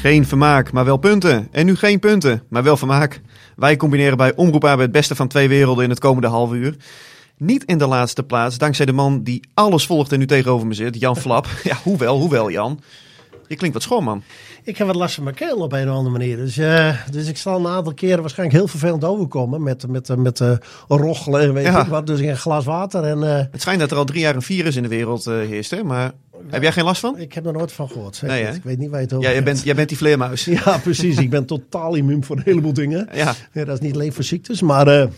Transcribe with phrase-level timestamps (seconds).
[0.00, 1.48] Geen vermaak, maar wel punten.
[1.50, 3.20] En nu geen punten, maar wel vermaak.
[3.56, 6.76] Wij combineren bij Omroep AB het beste van twee werelden in het komende half uur.
[7.36, 10.74] Niet in de laatste plaats, dankzij de man die alles volgt en nu tegenover me
[10.74, 11.46] zit, Jan Flap.
[11.64, 12.80] Ja, hoewel, hoewel Jan.
[13.48, 14.22] Je klinkt wat schoon, man.
[14.62, 16.36] Ik heb wat last van mijn keel op een of andere manier.
[16.36, 19.62] Dus, eh, dus ik zal een aantal keren waarschijnlijk heel vervelend overkomen.
[19.62, 20.52] Met, met, met, met uh,
[20.88, 21.80] rochelen en weet Ja.
[21.80, 22.06] ik wat.
[22.06, 23.04] Dus een glas water.
[23.04, 25.34] En, eh, Het schijnt dat er al drie jaar een virus in de wereld eh,
[25.34, 25.82] heerst, hè?
[25.82, 26.12] Maar
[26.50, 27.18] heb jij geen last van?
[27.18, 28.16] ik heb er nooit van gehoord.
[28.16, 29.98] zeg Nee, ik weet niet waar je het over Ja, jij bent, jij bent die
[29.98, 30.44] vleermuis.
[30.64, 31.16] Ja, precies.
[31.18, 33.08] ik ben totaal immuun voor een heleboel dingen.
[33.14, 33.34] Ja.
[33.52, 35.08] Ja, dat is niet alleen voor ziektes, maar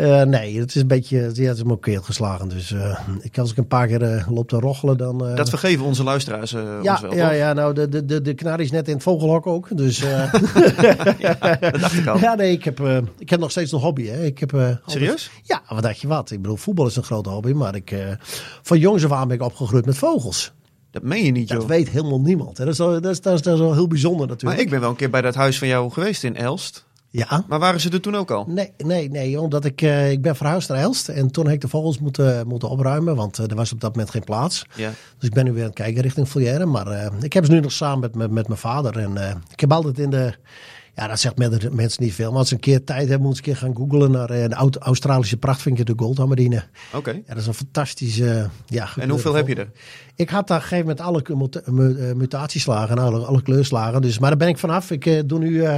[0.00, 2.48] eh, nee, het is een beetje, ja, het is me ook keel geslagen.
[2.48, 5.18] Dus eh, ik, als ik een paar keer eh, loop te rochelen, dan...
[5.34, 7.36] Dat vergeven onze luisteraars ja, ons wel, ja, toch?
[7.36, 9.76] ja, nou, de, de, de, de is net in het vogelhok ook.
[9.76, 10.32] Dus eh,
[11.60, 12.18] Dat dacht ik al.
[12.28, 12.80] ja, nee, ik heb,
[13.18, 14.06] ik heb nog steeds een hobby.
[14.06, 14.24] Hè.
[14.24, 15.30] Ik heb, altijd- Serieus?
[15.42, 16.30] Ja, wat dacht je wat?
[16.30, 17.94] Ik bedoel, voetbal is een grote hobby, maar ik,
[18.62, 20.52] van jongs af aan ben ik opgegroeid met vogels.
[20.90, 21.68] Dat meen je niet, Dat joh.
[21.68, 22.58] weet helemaal niemand.
[22.58, 22.64] Hè.
[22.64, 24.60] Dat, is, wel- dat, is, dat, is, dat is wel heel bijzonder Maar natuurlijk.
[24.60, 26.86] ik ben wel een keer bij dat huis van jou geweest in Elst.
[27.12, 27.44] Ja.
[27.48, 28.44] Maar waren ze er toen ook al?
[28.48, 31.08] Nee, nee, nee, omdat ik, eh, ik ben verhuisd naar Elst.
[31.08, 33.90] En toen heb ik de vogels moeten, moeten opruimen, want eh, er was op dat
[33.90, 34.66] moment geen plaats.
[34.74, 34.90] Ja.
[35.18, 36.66] Dus ik ben nu weer aan het kijken richting Volière.
[36.66, 38.98] Maar eh, ik heb ze nu nog samen met, met, met mijn vader.
[38.98, 40.34] En ik heb altijd in de...
[40.94, 41.36] Ja, dat zegt
[41.72, 42.30] mensen niet veel.
[42.30, 44.48] Maar als ze een keer tijd hebben, moeten ze een keer gaan googlen naar eh,
[44.48, 46.62] de Au- Australische prachtvinker, de Goldhammerine.
[46.94, 47.10] Oké.
[47.10, 48.48] Ja, dat is een fantastische...
[48.66, 49.70] ja, En hoeveel heb je er?
[50.16, 54.02] Ik had daar een gegeven moment alle eh, mutatieslagen en alle, alle kleurslagen.
[54.02, 54.90] Dus, maar daar ben ik vanaf.
[54.90, 55.62] Ik eh, doe nu...
[55.62, 55.74] eh,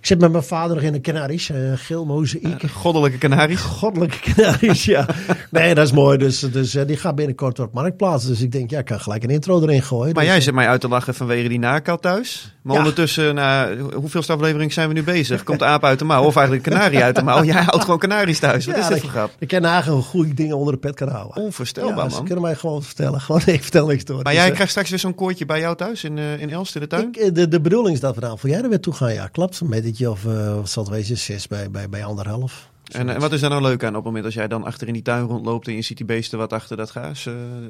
[0.00, 1.50] ik zit met mijn vader nog in de Canaries.
[1.50, 2.62] eh geel mozaïek.
[2.70, 3.60] Goddelijke kanaries.
[3.60, 5.06] Goddelijke Canaries, ja.
[5.50, 6.18] Nee, dat is mooi.
[6.18, 8.26] Dus, dus eh, die gaat binnenkort op marktplaats.
[8.26, 10.14] Dus ik denk, ja, ik kan gelijk een intro erin gooien.
[10.14, 12.53] Maar Dus, jij zit mij uit te lachen vanwege die nakat thuis.
[12.64, 12.78] Maar Ja.
[12.80, 15.42] ondertussen, nou, hoeveelste aflevering zijn we nu bezig?
[15.42, 17.44] Komt de aap uit de mouw of eigenlijk kanarie uit de mouw?
[17.44, 18.66] Jij houdt gewoon kanaries thuis.
[18.66, 19.30] Wat ja, is dit dat- voor grap?
[19.38, 21.42] Ik ken Hagen goede dingen onder de pet kan houden.
[21.42, 22.24] Onvoorstelbaar, ja, ze man.
[22.24, 23.20] kunnen mij gewoon vertellen.
[23.24, 24.14] Gewoon, ik vertel niks door.
[24.16, 26.50] Maar Dus, jij eh, krijgt straks weer zo'n koortje bij jou thuis in, eh, in
[26.50, 27.08] Elst in de tuin?
[27.08, 29.12] ik, eh, de, de bedoeling is dat we dan voor jij er weer toe gaan.
[29.12, 29.60] Ja, klopt.
[29.60, 30.22] Een metertje of
[30.56, 31.18] wat zal het wezen?
[31.18, 32.68] Zes bij, bij, bij anderhalf.
[32.92, 34.86] En, en wat is daar nou leuk aan op het moment als jij dan achter
[34.86, 37.28] in die tuin rondloopt en je ziet die beesten wat achter dat gaas?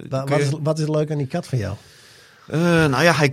[0.08, 1.74] wat, je- is, wat is leuk aan die kat van jou?
[2.46, 3.32] Eh, nou ja, hij,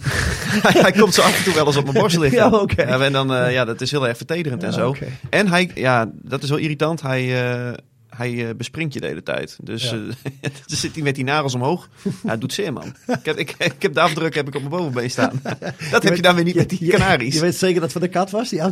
[0.61, 2.39] hij komt zo af en toe wel eens op mijn borst liggen.
[2.39, 2.81] Ja, oké.
[2.81, 4.95] en dan, eh, ja, dat is heel erg vertederend en zo.
[5.29, 7.01] En hij, ja, dat is wel irritant.
[7.01, 7.73] Hij, eh,
[8.15, 9.57] hij bespringt je de hele tijd.
[9.63, 9.97] Dus Ja.
[10.67, 11.89] dan zit hij met die nagels omhoog.
[12.23, 12.95] Ja, het doet zeer, man.
[13.07, 15.41] Ik heb, ik, ik heb de afdruk heb ik op mijn bovenbeen staan.
[15.91, 17.33] Dat heb je dan weer niet met die kanaries.
[17.33, 18.59] Je, weet zeker dat het van de kat was, die?
[18.59, 18.69] Ja.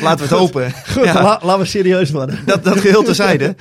[0.00, 0.72] Laten we het hopen.
[0.92, 2.38] Goed, la- laten we serieus worden.
[2.46, 3.54] Dat, dat geheel terzijde.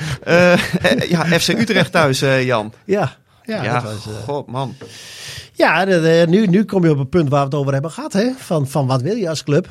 [1.10, 2.74] Ja, FC Utrecht thuis, Jan.
[2.86, 3.16] Ja,
[3.52, 4.76] ja, Ja, dat was, eh, god man.
[5.54, 5.86] ja
[6.26, 8.14] nu, nu kom je op het punt waar we het over hebben gehad.
[8.14, 8.32] Hè?
[8.38, 9.70] Van, van wat wil je als club?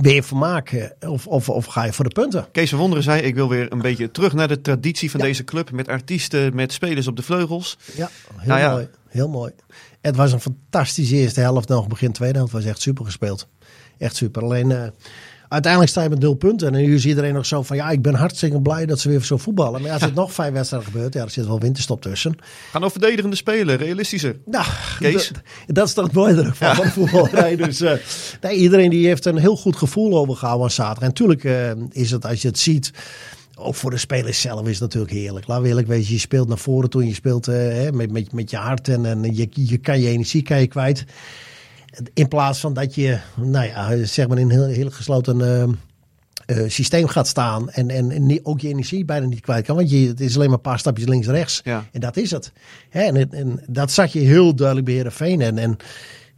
[0.00, 2.46] Ben je vermaak eh, of, of, of ga je voor de punten?
[2.52, 5.44] Kees van Wonderen zei, ik wil weer een beetje terug naar de traditie van deze
[5.44, 5.70] club.
[5.70, 7.78] Met artiesten, met spelers op de vleugels.
[7.94, 8.70] Ja, heel Nou ja.
[8.70, 8.88] mooi.
[9.08, 9.52] Heel mooi.
[10.00, 11.68] Het was een fantastische eerste helft.
[11.68, 13.48] Nog begin tweede helft was echt super gespeeld.
[13.98, 14.42] Echt super.
[14.42, 14.82] Alleen eh,
[15.52, 16.74] uiteindelijk sta je met nul punten.
[16.74, 19.22] En nu is iedereen nog zo van ja, ik ben hartstikke blij dat ze weer
[19.22, 19.80] zo voetballen.
[19.80, 22.36] Maar ja, als er nog vijf wedstrijden gebeurt, ja, er zit wel winterstop tussen.
[22.70, 24.36] Gaan nou verdedigende spelen, realistischer.
[24.44, 24.66] Nou,
[24.98, 25.30] Kees?
[25.66, 27.56] Dat, is toch het mooie ervan van de voetballerij.
[27.56, 27.92] Dus eh,
[28.40, 31.02] nee, iedereen die heeft een heel goed gevoel overgehouden aan zaterdag.
[31.02, 32.92] En natuurlijk eh, is het, als je het ziet,
[33.54, 35.46] ook voor de spelers zelf is het natuurlijk heerlijk.
[35.46, 37.06] Laat we eerlijk wezen, je speelt naar voren toe.
[37.06, 40.42] Je speelt eh, met, met, met je hart en, en je, je kan je energie
[40.42, 41.04] kan je kwijt.
[42.14, 45.40] In plaats van dat je, nou ja, zeg maar in een heel, heel gesloten...
[45.40, 45.68] eh,
[46.46, 49.76] eh, systeem gaat staan en, en, ook je energie bijna niet kwijt kan.
[49.76, 51.60] Want je, het is alleen maar een paar stapjes links en rechts.
[51.64, 51.84] Ja.
[51.92, 52.52] En dat is het.
[52.88, 55.40] Hè, en, en dat zag je heel duidelijk bij Heerenveen.
[55.40, 55.76] En, en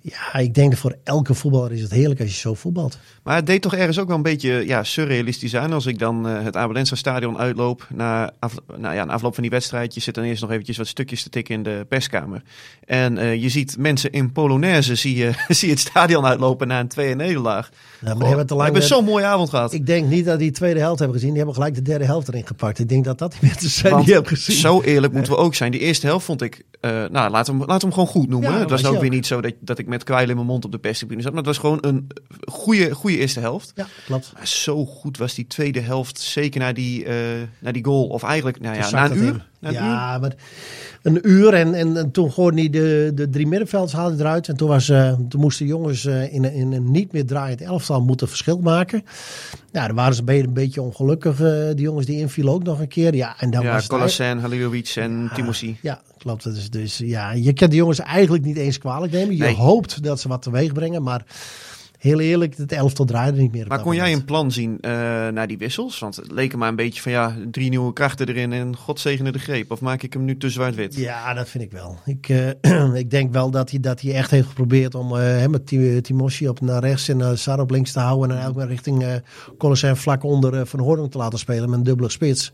[0.06, 2.98] Ja, ik denk dat voor elke voetballer is het heerlijk als je zo voetbalt.
[3.22, 6.28] Maar het deed toch ergens ook wel een beetje ja, surrealistisch aan als ik dan
[6.28, 7.86] uh, het Abelensa stadion uitloop.
[7.94, 10.76] Na, af, nou ja, na afloop van die wedstrijd, je zit dan eerst nog eventjes
[10.76, 12.42] wat stukjes te tikken in de perskamer.
[12.84, 16.80] En uh, je ziet mensen in Polonaise, zie je, zie je het stadion uitlopen na
[16.80, 17.70] een 2 nederlaag.
[18.00, 19.72] Ja, maar hebben, te lang hebben zo'n mooie avond gehad.
[19.72, 21.34] Ik denk niet dat die tweede helft hebben gezien.
[21.34, 22.78] Die hebben gelijk de derde helft erin gepakt.
[22.78, 24.56] Ik denk dat dat die mensen zijn die hebben gezien.
[24.56, 25.70] Zo eerlijk moeten we ook zijn.
[25.70, 28.52] Die eerste helft vond ik, uh, nou laten we, laten we hem gewoon goed noemen.
[28.52, 30.46] Ja, het was was ook weer niet zo dat, dat ik met kwijl in mijn
[30.46, 31.30] mond op de perstribune zat.
[31.32, 32.06] Maar het was gewoon een
[32.44, 33.72] goede, goede eerste helft.
[33.74, 34.32] Ja, klopt.
[34.34, 37.12] Maar zo goed was die tweede helft, zeker na die, uh,
[37.58, 38.06] na die goal.
[38.06, 39.46] Of eigenlijk, nou ja, na een uur.
[39.58, 39.80] Na een uur.
[39.80, 40.34] ja, maar
[41.02, 44.48] een uur en, en, en toen gooide hij de, de drie middenvelders haalde eruit.
[44.48, 47.60] En toen, was, uh, toen moesten jongens uh, in, een- in een niet meer draaiend
[47.60, 49.04] elftal moeten verschil maken.
[49.72, 52.62] Ja, dan waren ze een beetje, een beetje ongelukkig, uh, die jongens die invielen ook
[52.62, 53.14] nog een keer.
[53.14, 55.74] Ja, en dan Ja, was Halilovic en Ah, Timothy.
[55.80, 56.44] Ja, klopt.
[56.44, 59.36] Dus, dus ja, je kan de jongens eigenlijk niet eens kwalijk nemen.
[59.36, 59.54] Je Nee.
[59.54, 61.24] hoopt dat ze wat teweeg brengen, maar
[61.98, 63.66] heel eerlijk, het elftal draaide niet meer.
[63.66, 64.90] Maar kon jij een plan zien uh,
[65.28, 65.98] naar die wissels?
[65.98, 69.32] Want het leek maar een beetje van ja, drie nieuwe krachten erin en God zegene
[69.32, 69.70] de greep.
[69.70, 70.94] Of maak ik hem nu te zwart-wit?
[70.96, 71.98] Ja, dat vind ik wel.
[72.04, 75.66] Ik, uh, ik denk wel dat hij, dat hij echt heeft geprobeerd om uh, met
[76.04, 78.30] Timosje op naar rechts en Sar op links te houden.
[78.30, 82.52] En eigenlijk richting uh, vlak onder Van Hoorn te laten spelen met een dubbele spits.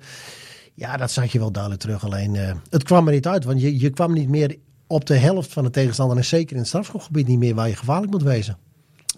[0.80, 2.04] Ja, dat zag je wel duidelijk terug.
[2.04, 4.56] Alleen uh, het kwam er niet uit, want je, je kwam niet meer
[4.86, 6.16] op de helft van de tegenstander.
[6.16, 8.56] En zeker in het strafschopgebied niet meer waar je gevaarlijk moet wezen.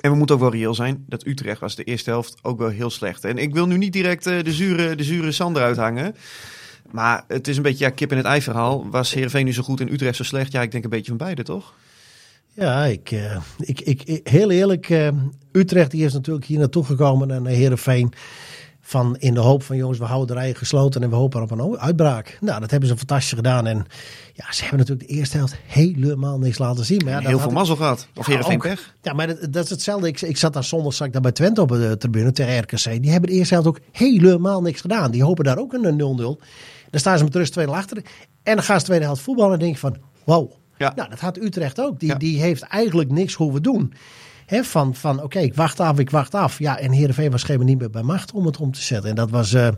[0.00, 1.04] En we moeten ook wel reëel zijn.
[1.08, 3.24] Dat Utrecht was de eerste helft ook wel heel slecht.
[3.24, 6.14] En ik wil nu niet direct uh, de, zure, de zure Sander uithangen.
[6.90, 8.90] Maar het is een beetje ja, kip in het ei verhaal.
[8.90, 10.52] Was Heerenveen nu zo goed en Utrecht zo slecht?
[10.52, 11.74] Ja, ik denk een beetje van beide, toch?
[12.54, 14.88] Ja, ik, uh, ik, ik, heel eerlijk.
[14.88, 15.08] Uh,
[15.52, 18.12] Utrecht die is natuurlijk hier naartoe gekomen en Heerenveen.
[18.92, 21.50] Van in de hoop van jongens, we houden de rijen gesloten en we hopen op
[21.50, 22.38] een uitbraak.
[22.40, 23.66] Nou, dat hebben ze fantastisch gedaan.
[23.66, 23.86] En
[24.32, 27.00] ja, ze hebben natuurlijk de eerste helft helemaal niks laten zien.
[27.04, 28.06] Maar ja, Heel veel mazzel gehad.
[28.14, 28.94] Of ja, Heerenveen pech.
[29.02, 30.08] Ja, maar dat, dat, is hetzelfde.
[30.08, 33.02] Ik, ik zat daar zondag zat ik daar bij Twente op de tribune tegen RKC.
[33.02, 35.10] Die hebben de eerste helft ook helemaal niks gedaan.
[35.10, 36.42] Die hopen daar ook een 0-0.
[36.90, 37.96] Dan staan ze met rust 2 achter.
[38.42, 40.50] En dan gaan ze de tweede helft voetballen en denk je van, wow.
[40.76, 40.92] Ja.
[40.96, 42.00] Nou, dat had Utrecht ook.
[42.00, 42.14] Die, Ja.
[42.14, 43.92] die heeft eigenlijk niks hoeven doen.
[44.52, 46.58] He, van van oké, okay, ik wacht af, ik wacht af.
[46.58, 49.10] Ja, en Heerenveen was geen niet meer bij macht om het om te zetten.
[49.10, 49.68] En dat was, uh,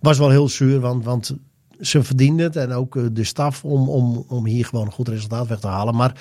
[0.00, 1.36] was wel heel zuur, want, want
[1.80, 2.56] ze verdienden het.
[2.56, 5.66] En ook uh, de staf om, om, om hier gewoon een goed resultaat weg te
[5.66, 5.94] halen.
[5.96, 6.20] Maar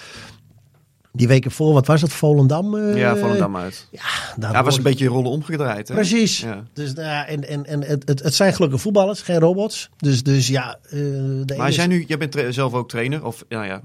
[1.11, 2.13] die weken voor, wat was het?
[2.13, 2.75] Volendam?
[2.75, 3.87] Uh, ja, Volendam uit.
[3.91, 5.87] Ja, daar ja, was een beetje rollen omgedraaid.
[5.87, 5.93] Hè?
[5.93, 6.39] Precies.
[6.39, 6.63] Ja.
[6.73, 9.89] Dus, uh, en en, en het, het, het zijn gelukkig voetballers, geen robots.
[9.97, 10.79] Dus, dus ja.
[10.89, 13.81] de maar jij nu, jij bent zelf ook trainer, of nou ja,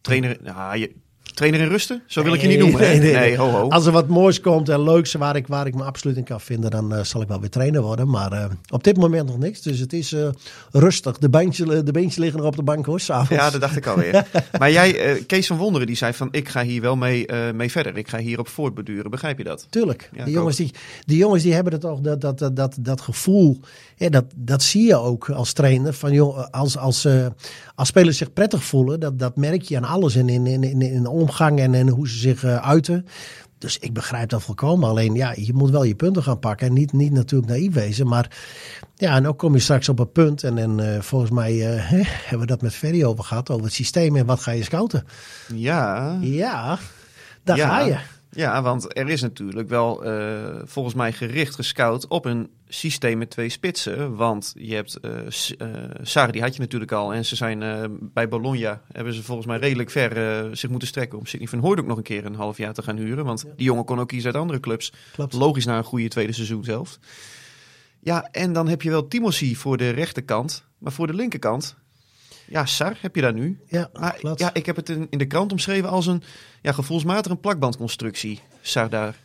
[0.00, 0.38] trainer.
[0.42, 0.94] Ja, je,
[1.38, 2.02] Trainer in rusten?
[2.06, 2.80] Zo wil nee, ik je niet noemen.
[2.80, 3.68] Nee, nee, nee, ho, ho.
[3.68, 6.40] Als er wat moois komt en leuks waar ik, waar ik me absoluut in kan
[6.40, 8.08] vinden, dan uh, zal ik wel weer trainer worden.
[8.08, 9.62] Maar uh, op dit moment nog niks.
[9.62, 10.28] Dus het is uh,
[10.72, 11.18] rustig.
[11.18, 13.42] De beentjes, de beentjes liggen nog op de bank hoor, s'avonds.
[13.42, 14.26] Ja, dat dacht ik alweer.
[14.58, 17.96] maar jij, Kees van Wonderen, die zei van ik ga hier wel mee, mee verder.
[17.96, 19.10] Ik ga hierop voortbeduren.
[19.10, 19.66] Begrijp je dat?
[19.70, 20.10] Tuurlijk.
[20.12, 20.72] Ja, die, jongens die,
[21.04, 23.60] die jongens die hebben het toch, dat, dat, dat, dat, dat gevoel.
[23.96, 25.92] Ja, dat, dat zie je ook als trainer.
[25.92, 27.08] Van, joh, als, als,
[27.74, 30.16] als spelers zich prettig voelen, dat, dat merk je aan alles.
[30.16, 33.06] In, in, in, in, in omgang en, en hoe ze zich uh, uiten.
[33.58, 34.88] Dus ik begrijp dat volkomen.
[34.88, 36.66] Alleen ja, je moet wel je punten gaan pakken.
[36.66, 38.06] En niet, niet natuurlijk naïef wezen.
[38.06, 38.30] Maar
[38.94, 40.44] ja, en ook kom je straks op een punt.
[40.44, 43.50] En, en uh, volgens mij uh, hè, hebben we dat met Ferry over gehad.
[43.50, 45.04] Over het systeem en wat ga je scouten.
[45.54, 46.18] Ja.
[46.20, 46.78] Ja,
[47.44, 47.68] daar ja.
[47.68, 47.96] ga je.
[48.30, 53.30] Ja, want er is natuurlijk wel uh, volgens mij gericht gescout op een systeem met
[53.30, 54.16] twee spitsen.
[54.16, 55.68] Want je hebt uh, uh,
[56.02, 57.14] Sarri, die had je natuurlijk al.
[57.14, 61.26] En ze zijn bij Bologna, hebben ze volgens mij redelijk ver zich moeten strekken om
[61.26, 63.24] Sidney van Hooyd ook nog een keer een half jaar te gaan huren.
[63.24, 63.52] Want ja.
[63.56, 64.92] die jongen kon ook kiezen uit andere clubs.
[65.12, 65.32] Klopt.
[65.32, 66.98] Logisch na een goede tweede seizoenshelft.
[68.00, 70.66] Ja, en dan heb je wel Timothy voor de rechterkant.
[70.78, 71.76] Maar voor de linkerkant,
[72.48, 73.58] ja, Sar heb je daar nu.
[73.66, 74.40] Ja, maar, klopt.
[74.40, 76.22] ja, ik heb het in, in de krant omschreven als een
[76.62, 78.40] ja, gevoelsmatig een plakbandconstructie.
[78.60, 79.16] Sar daar.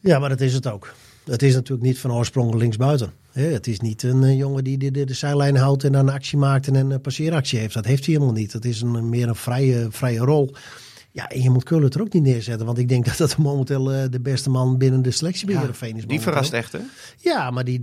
[0.00, 0.94] Ja, maar dat is het ook.
[1.24, 3.12] Het is natuurlijk niet van oorsprong linksbuiten.
[3.32, 6.14] Het is niet een uh, jongen die de, de, de, zijlijn houdt en dan een
[6.14, 7.74] actie maakt en een uh, passeeractie heeft.
[7.74, 8.52] Dat heeft hij helemaal niet.
[8.52, 10.54] Het is een, meer een vrije, vrije rol.
[11.12, 12.66] Ja, en je moet Kullen er ook niet neerzetten.
[12.66, 15.86] Want ik denk dat dat momenteel uh, de beste man binnen de selectie bij ja,
[15.96, 16.06] is.
[16.06, 16.78] Die verrast echt, hè?
[17.16, 17.80] Ja, maar die,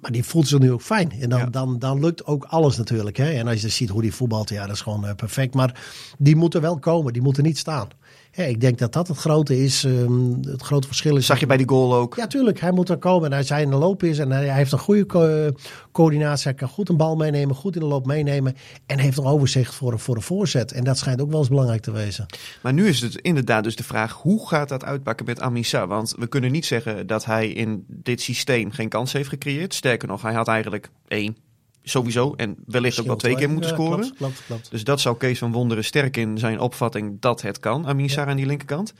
[0.00, 1.12] maar die voelt zich nu ook fijn.
[1.12, 1.46] En dan, ja.
[1.46, 3.16] dan, dan lukt ook alles natuurlijk.
[3.16, 3.30] Hè?
[3.30, 5.54] En als je ziet hoe die voetbalt, ja, dat is gewoon uh, perfect.
[5.54, 5.80] Maar
[6.18, 7.12] die moeten wel komen.
[7.12, 7.88] Die moeten niet staan.
[8.32, 9.84] Ja, ik denk dat dat het grote is.
[9.84, 11.26] Um, het grote verschil is.
[11.26, 12.16] Zag je bij die goal ook?
[12.16, 12.60] Ja, tuurlijk.
[12.60, 13.30] Hij moet er komen.
[13.32, 15.50] En als hij in de loop is en hij heeft een goede co
[15.92, 16.44] coördinatie.
[16.44, 18.56] Hij kan goed een bal meenemen, goed in de loop meenemen.
[18.86, 20.72] En heeft een overzicht voor, voor de voorzet.
[20.72, 22.26] En dat schijnt ook wel eens belangrijk te wezen.
[22.62, 25.86] Maar nu is het inderdaad dus de vraag: hoe gaat dat uitpakken met Amisa?
[25.86, 29.74] Want we kunnen niet zeggen dat hij in dit systeem geen kans heeft gecreëerd.
[29.74, 31.36] Sterker nog, hij had eigenlijk één,
[31.82, 32.34] sowieso.
[32.36, 33.98] En wellicht ook wel twee keer moeten Ja, scoren.
[34.00, 34.70] Klopt, klopt, klopt.
[34.70, 37.86] Dus dat zou Kees van Wonderen sterk in zijn opvatting dat het kan.
[37.86, 38.92] Amin Sarr aan die linkerkant.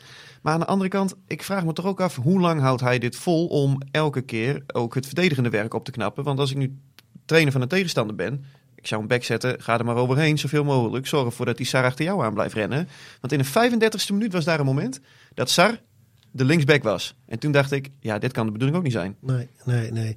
[0.43, 2.17] Maar aan de andere kant, ik vraag me toch ook af...
[2.17, 5.91] hoe lang houdt hij dit vol om elke keer ook het verdedigende werk op te
[5.91, 6.25] knappen?
[6.25, 6.79] Want als ik nu
[7.25, 8.45] trainer van een tegenstander ben...
[8.75, 11.07] ik zou een back zetten, ga er maar overheen zoveel mogelijk.
[11.07, 12.89] Zorg ervoor dat die Sar achter jou aan blijft rennen.
[13.21, 13.79] Want in de
[14.11, 15.01] 35e minuut was daar een moment
[15.35, 15.81] dat Sar
[16.31, 17.15] de linksback was.
[17.27, 19.17] En toen dacht ik, ja, dit kan de bedoeling ook niet zijn.
[19.21, 20.15] Nee, nee, nee.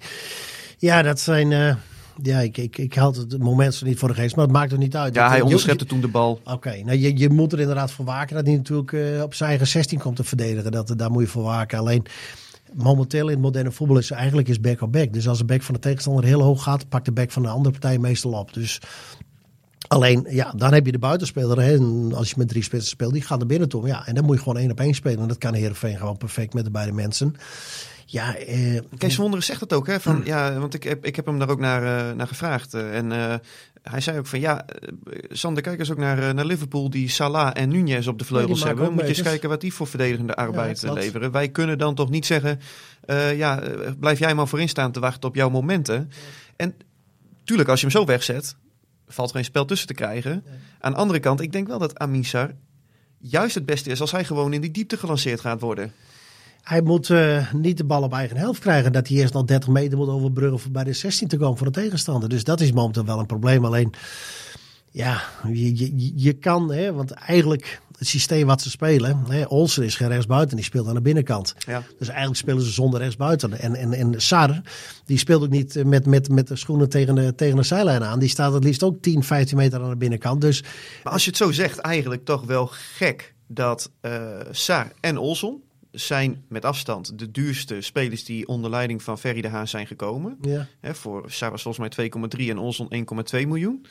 [0.78, 1.52] Ja, dat zijn...
[1.52, 1.76] eh,
[2.22, 4.72] ja, ik, ik, ik haal het moment zo niet voor de geest, maar het maakt
[4.72, 5.14] er niet uit.
[5.16, 6.42] Ja, Dat- hij je- onderschepte toen de bal.
[6.44, 9.50] Oké, nou je, je moet er inderdaad voor waken dat hij natuurlijk eh, op zijn
[9.50, 10.72] eigen 16 komt te verdedigen.
[10.72, 11.80] Dat, daar moet je voor waken.
[11.80, 12.06] Alleen
[12.74, 15.14] momenteel in het moderne voetbal is eigenlijk is back op back.
[15.14, 17.48] Dus als de back van de tegenstander heel hoog gaat, pakt de back van de
[17.50, 18.54] andere partij meestal op.
[18.54, 18.80] Dus
[19.88, 21.62] alleen, ja, dan heb je de buitenspeler.
[21.62, 23.88] Hè, en als je met drie spitsen speelt, die gaat naar binnen toe.
[23.88, 25.20] Ja, en dan moet je gewoon één op één spelen.
[25.22, 27.36] En dat kan Heerenveen gewoon perfect met de beide mensen.
[28.06, 30.00] Ja, eh, Kees Wonderen zegt het ook, hè?
[30.00, 32.74] Van, ja, want ik heb, ik heb hem daar ook naar, eh, naar gevraagd.
[32.74, 33.12] eh, en
[33.82, 34.66] hij zei ook van, ja,
[35.30, 38.86] Sander, kijk eens ook naar, naar Liverpool, die Salah en Nunez op de vleugels hebben.
[38.86, 41.32] ook Moet je eens kijken wat die voor verdedigende arbeid Ja, leveren.
[41.32, 42.60] Wij kunnen dan toch niet zeggen,
[43.36, 43.64] ja,
[44.00, 46.12] blijf jij maar voorin staan te wachten op jouw momenten.
[46.56, 46.76] En
[47.44, 48.56] tuurlijk, als je hem zo wegzet,
[49.08, 50.44] valt er geen spel tussen te krijgen.
[50.80, 52.52] Aan de andere kant, ik denk wel dat Amisar
[53.18, 55.92] juist het beste is als hij gewoon in die diepte gelanceerd gaat worden.
[56.64, 58.92] Hij moet eh, niet de bal op eigen helft krijgen.
[58.92, 61.72] Dat hij eerst nog 30 meter moet overbruggen om bij de 16 te komen voor
[61.72, 62.30] de tegenstander.
[62.30, 63.66] Dus dat is momenteel wel een probleem.
[63.66, 63.94] Alleen,
[64.92, 69.24] ja, je, je, je kan, hè, want eigenlijk het systeem wat ze spelen.
[69.28, 71.56] Hè, Olsen is geen rechtsbuiten, die speelt aan de binnenkant.
[71.58, 71.84] Ja.
[72.00, 73.60] Dus eigenlijk spelen ze zonder rechtsbuiten.
[73.60, 74.62] En, en, en Sar,
[75.06, 78.20] die speelt ook niet met, met, met de schoenen tegen de, tegen de zijlijn aan.
[78.20, 80.42] Die staat het liefst ook 10, 15 meter aan de binnenkant.
[80.42, 80.64] Dus
[81.04, 85.62] Maar als je het zo zegt, eigenlijk toch wel gek dat eh Sar en Olson
[85.94, 90.38] zijn met afstand de duurste spelers die onder leiding van Ferry de Haan zijn gekomen.
[90.42, 92.10] ja, Hè, voor Sar was volgens mij
[92.40, 92.88] 2,3 en Olson
[93.36, 93.86] 1,2 miljoen.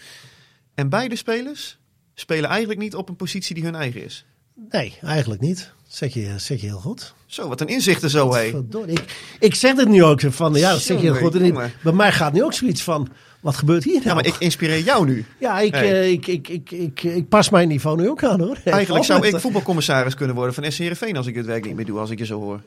[0.75, 1.79] En beide spelers
[2.15, 4.27] spelen eigenlijk niet op een positie die hun eigen is.
[4.71, 5.73] nee, eigenlijk niet.
[5.89, 7.15] Zeg je, zeg je heel goed.
[7.27, 8.63] Zo, wat een inzichten zo, hé.
[8.87, 11.35] Ik, ik zeg het nu ook van, ja, dat zeg je heel goed.
[11.35, 13.09] En bij mij gaat nu ook zoiets van,
[13.43, 14.07] wat gebeurt hier nou?
[14.09, 15.25] Ja, maar ik inspireer jou nu.
[15.39, 15.91] ja, ik, Hey.
[15.93, 18.57] eh, ik, ik, ik, ik, ik pas mijn niveau nu ook aan hoor.
[18.65, 21.85] Eigenlijk zou ik voetbalcommissaris kunnen worden van SC Heerenveen als ik het werk niet meer
[21.85, 22.61] doe, als ik je zo hoor.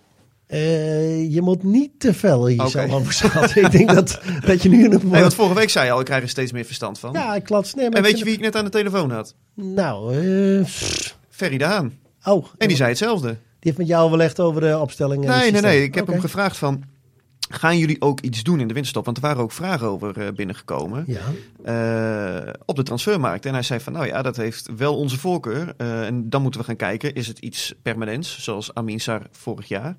[0.48, 2.94] Eh, je moet niet te veel in jezelf Oké.
[2.96, 3.64] overschatten.
[3.66, 6.06] ik denk dat, dat je nu het Nee, want vorige week zei je al, ik
[6.06, 7.14] krijg er steeds meer verstand van.
[7.14, 7.76] Ja, ik klopt.
[7.76, 9.36] Nee, maar en weet je wie ik net aan de telefoon had?
[9.54, 10.16] Nou,
[10.64, 11.18] pff.
[11.30, 11.94] Ferry de Haan.
[12.24, 12.46] oh.
[12.58, 13.28] En die zei hetzelfde.
[13.28, 15.26] Die heeft met jou overlegd over de opstelling.
[15.26, 15.84] en het Nee, nee, nee.
[15.84, 16.84] Ik heb hem gevraagd van...
[17.50, 19.06] Gaan jullie ook iets doen in de winterstop?
[19.06, 21.04] Want er waren ook vragen over eh, binnengekomen.
[21.08, 21.22] Ja,
[21.64, 23.46] eh, op de transfermarkt.
[23.46, 25.74] En hij zei van, nou ja, dat heeft wel onze voorkeur.
[25.78, 29.68] Eh, en dan moeten we gaan kijken, is het iets permanents, zoals Amin Sar vorig
[29.68, 29.96] jaar?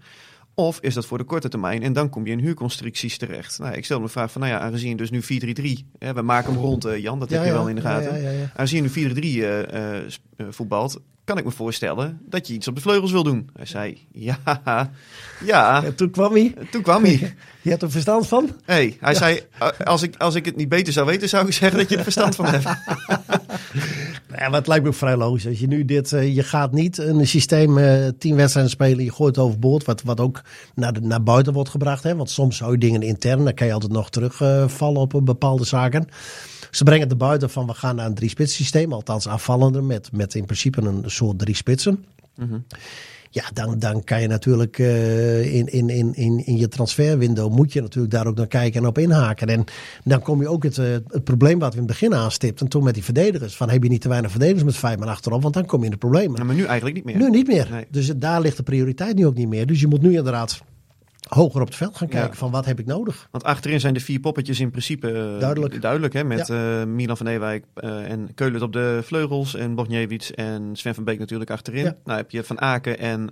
[0.59, 1.83] Of is dat voor de korte termijn?
[1.83, 3.59] En dan kom je in huurconstructies terecht.
[3.59, 5.27] Nou, ik stel me de vraag van, nou ja, aangezien dus nu 4-3-3...
[5.99, 7.53] Hè, we maken hem rond, eh, Jan, dat heb je ja.
[7.53, 8.23] wel in de gaten.
[8.23, 8.51] Ja.
[8.55, 9.59] Aangezien je nu 4-3 eh,
[9.97, 10.05] eh,
[10.37, 13.51] eh, voetbalt, kan ik me voorstellen dat je iets op de vleugels wil doen.
[13.57, 14.39] Hij zei, ja,
[15.45, 15.85] ja.
[15.85, 16.55] En toen kwam hij.
[16.71, 17.35] Toen kwam hij.
[17.63, 18.51] Je hebt er verstand van?
[18.65, 21.53] Hey, hij zei, "Uh, als ik, als ik het niet beter zou weten, zou ik
[21.53, 22.67] zeggen dat je er verstand van hebt.
[24.29, 25.47] Ja, maar het lijkt me ook vrij logisch.
[25.47, 29.13] Als je nu dit, eh, je gaat niet een systeem eh tien wedstrijden spelen, je
[29.13, 30.43] gooit het overboord, wat, wat ook
[30.75, 32.03] naar, naar buiten wordt gebracht.
[32.03, 32.17] Hè?
[32.17, 35.65] Want soms hou je dingen intern, dan kan je altijd nog terugvallen op een bepaalde
[35.65, 36.09] zaken.
[36.71, 40.13] Ze brengen het er buiten van we gaan naar een drie-spits systeem, althans aanvallender, met,
[40.13, 42.05] met in principe een soort drie spitsen.
[43.37, 47.73] Ja, dan, dan kan je natuurlijk eh, in, in, in, in, in je transferwindow moet
[47.73, 49.49] je natuurlijk daar ook naar kijken en op inhaken.
[49.49, 49.65] En
[50.05, 52.85] dan kom je ook het, eh, het probleem wat we in het begin aanstipten, toen
[52.85, 53.57] met die verdedigers.
[53.57, 55.85] Van heb je niet te weinig verdedigers met vijf man achterop, want dan kom je
[55.85, 56.47] in de problemen.
[56.47, 57.17] maar nu eigenlijk niet meer.
[57.17, 57.69] Nu niet meer.
[57.71, 57.87] Nee.
[57.91, 59.67] Dus daar ligt de prioriteit nu ook niet meer.
[59.67, 60.63] Dus je moet nu inderdaad
[61.29, 62.37] hoger op het veld gaan kijken Ja.
[62.37, 63.29] van wat heb ik nodig.
[63.31, 65.81] Want achterin zijn de vier poppetjes in principe eh, Duidelijk.
[65.81, 66.25] duidelijk hè?
[66.25, 70.95] Met eh, Milan van Ewijk eh, en Keulen op de vleugels en Bogniewicz en Sven
[70.95, 71.85] van Beek natuurlijk achterin.
[71.85, 71.97] Ja.
[72.05, 73.29] Nou heb je Van Aken en.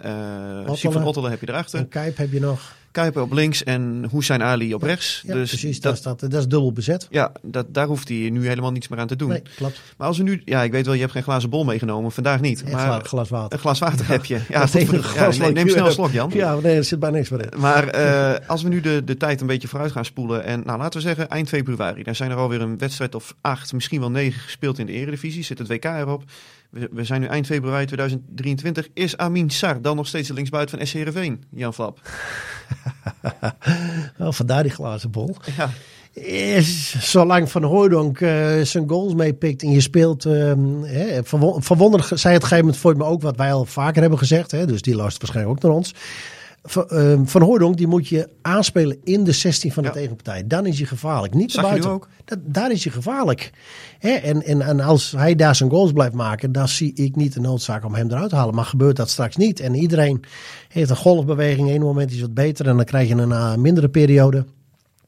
[0.72, 1.78] Siem van Ottelen heb je erachter.
[1.78, 2.74] En Kuip heb je nog.
[2.94, 5.22] Kuiper op links en Hussein Ali op rechts.
[5.26, 5.80] Ja, dus precies.
[5.80, 7.06] dat, Dat, dat, dat is dubbel bezet.
[7.10, 9.28] ja, dat, daar hoeft hij nu helemaal niets meer aan te doen.
[9.28, 9.80] Nee, klopt.
[9.96, 12.40] Maar als we nu, ja, ik weet wel, je hebt geen glazen bol meegenomen, vandaag
[12.40, 12.62] niet.
[12.64, 13.52] Een maar gla- glas water.
[13.52, 14.40] een glas water heb je.
[14.48, 16.30] Ja, goed voor een glas neem, snel een slok, Jan.
[16.34, 17.60] Ja, nee, er zit bij niks meer in.
[17.60, 20.44] Maar eh, als we nu de, de tijd een beetje vooruit gaan spoelen.
[20.44, 22.02] En nou, laten we zeggen eind februari.
[22.02, 25.42] Dan zijn er alweer een wedstrijd of acht, misschien wel negen gespeeld in de Eredivisie.
[25.44, 26.22] Zit het WK erop.
[26.74, 28.88] We, we zijn nu eind februari 2023.
[28.94, 32.00] Is Amin Sar dan nog steeds de linksbuiten van SC Heerenveen, Jan Flap?
[34.18, 35.36] Oh, vandaar die glazen bol.
[35.56, 35.70] Ja.
[36.12, 40.24] Is, zolang Van Hooydonk eh, zijn goals meepikt en je speelt...
[40.24, 41.20] ehm hè,
[41.58, 44.18] verwonderlijk zei het op een gegeven moment voor me ook wat wij al vaker hebben
[44.18, 44.50] gezegd.
[44.50, 45.94] Hè, dus die luistert waarschijnlijk ook naar ons.
[46.66, 49.94] Van, uh, van Hooydonk, die moet je aanspelen in de 16 van de Ja.
[49.94, 50.47] tegenpartij.
[50.47, 51.35] Dan is je gevaarlijk.
[51.35, 51.90] Niet Zag buiten.
[51.90, 52.09] ook?
[52.25, 53.50] Dat, daar is je gevaarlijk.
[53.99, 54.11] Hè?
[54.11, 57.40] En, en, en als hij daar zijn goals blijft maken, dan zie ik niet de
[57.40, 58.54] noodzaak om hem eruit te halen.
[58.54, 59.61] Maar gebeurt dat straks niet.
[59.61, 60.25] En iedereen
[60.68, 61.68] heeft een golfbeweging.
[61.68, 64.44] Eén moment is wat beter en dan krijg je een uh, mindere periode.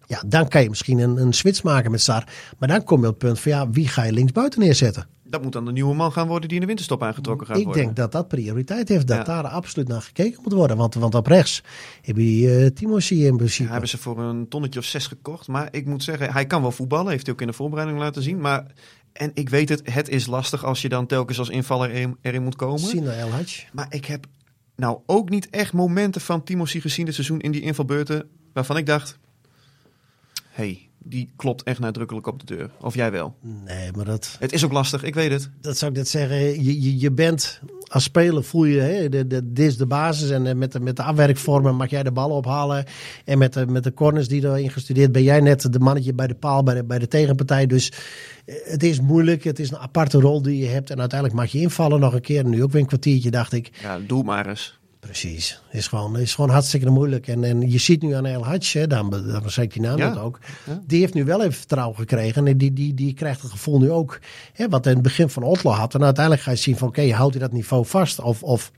[0.06, 2.24] Ja, dan kan je misschien een, een switch maken met Sar.
[2.58, 5.06] Maar dan kom je op het punt van ja, wie ga je linksbuiten neerzetten?
[5.28, 7.64] Dat moet dan de nieuwe man gaan worden die in de winterstop aangetrokken gaat Ik
[7.64, 7.82] worden.
[7.82, 9.06] denk dat dat prioriteit heeft.
[9.06, 9.24] Dat Ja.
[9.24, 10.76] daar absoluut naar gekeken moet worden.
[10.76, 11.62] Want, want op rechts
[12.02, 12.72] heb je
[13.12, 13.62] uh, in principe.
[13.62, 15.48] Ja, hebben ze voor een tonnetje of zes gekocht.
[15.48, 17.10] Maar ik moet zeggen, hij kan wel voetballen.
[17.10, 18.40] Heeft hij ook in de voorbereiding laten zien.
[18.40, 18.66] Maar,
[19.12, 22.42] en ik weet het, het is lastig als je dan telkens als invaller erin, erin
[22.42, 22.78] moet komen.
[22.78, 23.28] Sina El.
[23.72, 24.26] Maar ik heb
[24.76, 28.28] nou ook niet echt momenten van Timothy gezien dit seizoen in die invalbeurten.
[28.52, 29.18] Waarvan ik dacht,
[30.48, 32.70] hey, die klopt echt nadrukkelijk op de deur.
[32.80, 33.34] Of jij wel.
[33.40, 35.50] Nee, maar dat, Het is ook lastig, ik weet het.
[35.60, 36.36] dat zou ik net zeggen.
[36.64, 40.30] Je, je, je bent als speler voel je, hè, de, de, dit is de basis.
[40.30, 42.84] En eh, met de, met de afwerkvormen mag jij de ballen ophalen.
[43.24, 46.26] En met de, met de corners die erin gestudeerd ben jij net de mannetje bij
[46.26, 47.66] de paal, bij de, bij de tegenpartij.
[47.66, 47.92] Dus
[48.44, 49.44] eh, het is moeilijk.
[49.44, 50.90] Het is een aparte rol die je hebt.
[50.90, 52.44] En uiteindelijk mag je invallen nog een keer.
[52.44, 53.70] Nu ook weer een kwartiertje, dacht ik.
[53.82, 54.78] Ja, doe maar eens.
[55.06, 55.60] Precies.
[55.70, 57.28] Is gewoon, is gewoon hartstikke moeilijk.
[57.28, 59.98] En, en je ziet nu aan El Hadj, hè, dan, dan zeg ik die naam
[59.98, 60.08] Ja.
[60.08, 60.38] net ook.
[60.66, 60.80] Ja.
[60.86, 62.46] Die heeft nu wel even vertrouwen gekregen.
[62.46, 64.18] En die, die, die krijgt het gevoel nu ook.
[64.52, 65.94] Hè, wat in het begin van Otlo had.
[65.94, 68.20] En uiteindelijk ga je zien van oké, houdt hij dat niveau vast?
[68.20, 68.72] Of, of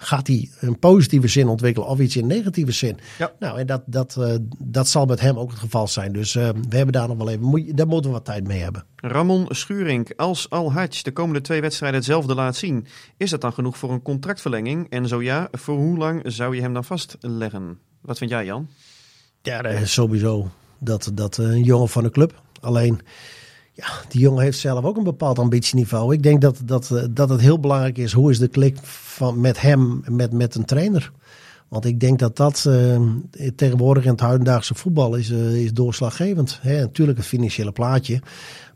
[0.00, 2.98] gaat hij een positieve zin ontwikkelen of iets in negatieve zin?
[3.18, 3.32] Ja.
[3.38, 6.12] Nou, en dat, dat, eh, dat zal met hem ook het geval zijn.
[6.12, 8.60] Dus eh, we hebben daar nog wel even, moet, daar moeten we wat tijd mee
[8.60, 8.84] hebben.
[8.96, 12.86] Ramon Schuring, als Al Hadj de komende twee wedstrijden hetzelfde laat zien,
[13.16, 14.90] is dat dan genoeg voor een contractverlenging?
[14.90, 17.78] En zo ja, voor hoe lang zou je hem dan vastleggen?
[18.00, 18.68] Wat vind jij, Jan?
[19.42, 22.42] Ja, dat is sowieso dat, dat eh, een jongen van de club.
[22.60, 23.00] Alleen,
[23.78, 26.14] ja, die jongen heeft zelf ook een bepaald ambitieniveau.
[26.14, 28.12] Ik denk dat, dat, eh, dat het heel belangrijk is.
[28.12, 31.12] Hoe is de klik van, met hem, met, met een trainer?
[31.68, 33.00] Want ik denk dat dat eh,
[33.56, 36.58] tegenwoordig in het huidendaagse voetbal is, eh, is doorslaggevend.
[36.62, 38.20] Hè, natuurlijk het financiële plaatje.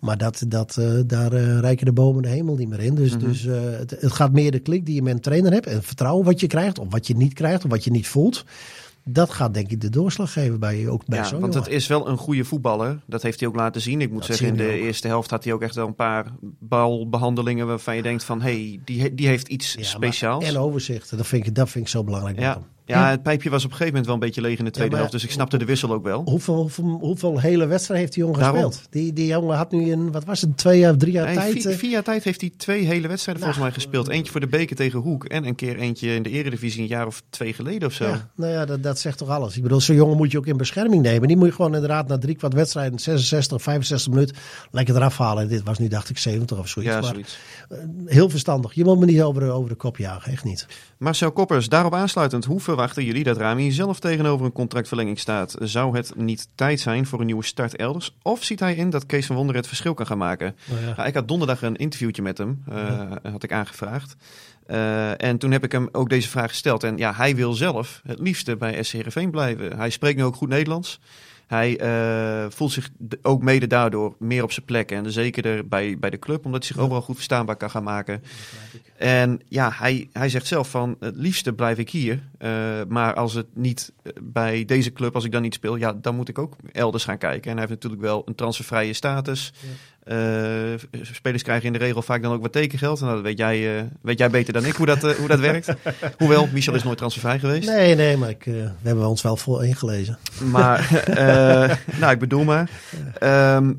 [0.00, 2.94] Maar dat, dat, daar rijken de bomen de hemel niet meer in.
[2.94, 5.66] Dus, dus eh, het, het gaat meer de klik die je met een trainer hebt.
[5.66, 6.78] En het vertrouwen wat je krijgt.
[6.78, 7.64] Of wat je niet krijgt.
[7.64, 8.44] Of wat je niet voelt.
[9.04, 11.68] Dat gaat denk ik de doorslag geven bij, ook bij Ja, zo'n want jongen.
[11.68, 13.00] het is wel een goede voetballer.
[13.06, 14.00] Dat heeft hij ook laten zien.
[14.00, 14.70] Ik moet Dat zeggen, in de ook.
[14.80, 16.26] eerste helft had hij ook echt wel een paar
[16.86, 20.44] balbehandelingen waarvan je denkt van, hé, hey, die, die heeft iets Ja, speciaals.
[20.44, 21.16] En overzicht.
[21.16, 22.38] Dat vind ik, dat vind ik zo belangrijk.
[22.38, 22.60] ja.
[22.84, 24.96] Ja, het pijpje was op een gegeven moment wel een beetje leeg in de tweede
[24.96, 25.12] helft.
[25.12, 26.22] Dus ik snapte de wissel ook wel.
[26.24, 28.62] Hoeveel, hoeveel, hoeveel hele wedstrijden heeft die jongen Daarom.
[28.64, 28.86] gespeeld?
[28.92, 31.52] Die, die jongen had nu in, wat was het, twee jaar, drie jaar Nee, tijd?
[31.52, 33.54] vier, eh, vier jaar tijd heeft hij twee hele wedstrijden Nou.
[33.54, 34.08] volgens mij gespeeld.
[34.08, 37.06] Eentje voor de beker tegen Hoek en een keer eentje in de eredivisie een jaar
[37.06, 38.04] of twee geleden of zo.
[38.04, 39.56] Ja, nou ja, dat, dat zegt toch alles.
[39.56, 41.28] Ik bedoel, zo'n jongen moet je ook in bescherming nemen.
[41.28, 44.36] Die moet je gewoon inderdaad na drie kwart wedstrijden, 66, 65 minuten,
[44.70, 45.48] lekker eraf halen.
[45.48, 46.92] Dit was nu, dacht ik, 70 of zoiets.
[46.92, 47.38] Ja, maar zoiets.
[48.06, 48.72] heel verstandig.
[48.74, 50.66] Je moet me niet over de, over de kop jagen, echt niet.
[50.98, 55.56] Marcel Koppers, daarop aansluitend, hoe verwachten jullie dat Rami zelf tegenover een contractverlenging staat?
[55.58, 58.16] Zou het niet tijd zijn voor een nieuwe start elders?
[58.22, 60.56] Of ziet hij in dat Kees van Wonder het verschil kan gaan maken?
[60.64, 60.94] Nou ja.
[60.96, 64.16] Nou, ik had donderdag een interviewtje met hem, eh, had ik aangevraagd.
[64.66, 66.82] Eh, en toen heb ik hem ook deze vraag gesteld.
[66.82, 69.76] En ja, hij wil zelf het liefste bij SC Heerenveen blijven.
[69.76, 71.00] Hij spreekt nu ook goed Nederlands.
[71.52, 72.90] Hij eh, voelt zich
[73.22, 74.90] ook mede daardoor meer op zijn plek.
[74.90, 78.22] En zeker bij, bij de club, omdat hij zich overal goed verstaanbaar kan gaan maken.
[78.96, 82.22] En ja, hij, hij zegt zelf van het liefste blijf ik hier.
[82.38, 82.50] Eh,
[82.88, 86.16] maar als het niet eh, bij deze club, als ik dan niet speel, ja, dan
[86.16, 87.50] moet ik ook elders gaan kijken.
[87.50, 89.52] En hij heeft natuurlijk wel een transfervrije status.
[90.02, 93.00] Eh, spelers krijgen in de regel vaak dan ook wat tekengeld.
[93.00, 95.40] En dat weet jij, eh, weet jij beter dan ik hoe dat, eh, hoe dat
[95.50, 95.74] werkt.
[96.18, 97.68] Hoewel, Michel is nooit transfervrij geweest.
[97.68, 100.18] Nee, nee, maar ik, we hebben ons wel voor ingelezen.
[100.50, 101.04] Maar,
[102.00, 102.70] nou, ik bedoel maar.
[103.18, 103.72] Ehm,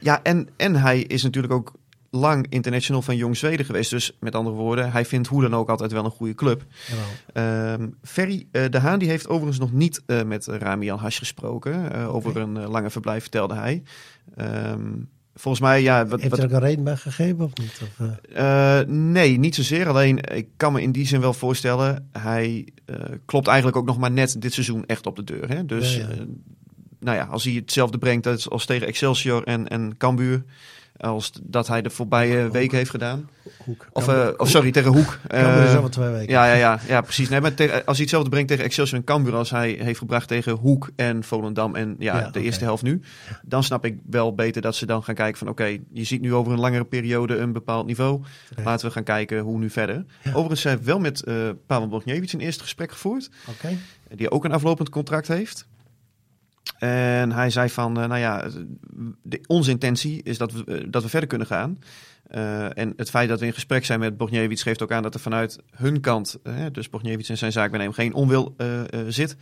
[0.00, 1.72] ja, en, en hij is natuurlijk ook
[2.10, 3.90] lang international van Jong Zweden geweest.
[3.90, 6.64] Dus met andere woorden, hij vindt hoe dan ook altijd wel een goede club.
[7.32, 12.06] Ehm Ferry de Haan die heeft overigens nog niet eh, met Rami Al Hash gesproken.
[12.06, 13.82] over een lange verblijf, vertelde hij.
[14.36, 14.92] Ehm,
[15.40, 16.06] volgens mij, ja...
[16.06, 17.80] Wat, Heeft er ook een reden bij gegeven of niet?
[17.82, 19.88] Of, eh, eh, nee, niet zozeer.
[19.88, 22.08] Alleen, ik kan me in die zin wel voorstellen...
[22.12, 25.48] hij eh, klopt eigenlijk ook nog maar net dit seizoen echt op de deur.
[25.48, 25.66] Hè?
[25.66, 26.24] Dus, Ja, ja.
[26.98, 30.44] nou ja, als hij hetzelfde brengt als, als tegen Excelsior en, en Cambuur...
[31.00, 33.28] als dat hij de voorbije week heeft gedaan.
[33.64, 33.86] Hoek.
[33.92, 35.18] Of, eh, of sorry, tegen Hoek.
[35.28, 36.32] Cambuur is Eh, twee weken.
[36.32, 37.28] ja, ja, ja, ja, precies.
[37.28, 40.28] Nee, maar tegen- als hij hetzelfde brengt tegen Excelsior en Cambuur als hij heeft gebracht
[40.28, 43.00] tegen Hoek en Volendam en ja, Ja, de eerste helft nu,
[43.42, 46.34] dan snap ik wel beter dat ze dan gaan kijken van oké, je ziet nu
[46.34, 48.22] over een langere periode een bepaald niveau.
[48.64, 50.04] Laten we gaan kijken hoe nu verder.
[50.28, 51.34] Overigens zijn we wel met eh
[51.66, 53.76] Pavel Bogniewicz een eerste gesprek gevoerd, Oké.
[54.14, 55.66] die ook een aflopend contract heeft.
[56.78, 58.48] En hij zei van, nou ja,
[59.22, 61.78] de, onze intentie is dat we, dat we verder kunnen gaan.
[62.34, 65.14] Uh, en het feit dat we in gesprek zijn met Bogniewicz geeft ook aan dat
[65.14, 66.38] er vanuit hun kant,
[66.72, 69.36] dus Bogniewicz en zijn zaakbenemer, geen onwil uh, zit.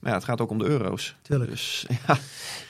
[0.00, 1.16] Maar ja, het gaat ook om de euro's.
[1.22, 1.50] Tuurlijk.
[1.50, 2.18] Dus, ja,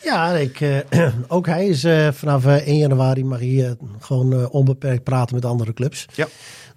[0.02, 0.84] ja ik,
[1.28, 6.06] ook hij is vanaf 1 januari mag hij gewoon onbeperkt praten met andere clubs.
[6.14, 6.28] Ja.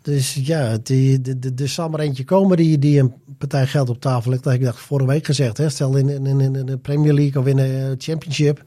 [0.07, 3.89] Dus ja, die, de, de, de zal maar eentje komen die, die een partij geld
[3.89, 4.43] op tafel legt.
[4.43, 5.57] Dat heb ik dacht vorige week gezegd.
[5.57, 5.69] Hè?
[5.69, 8.63] Stel in, in, in de Premier League of in de Championship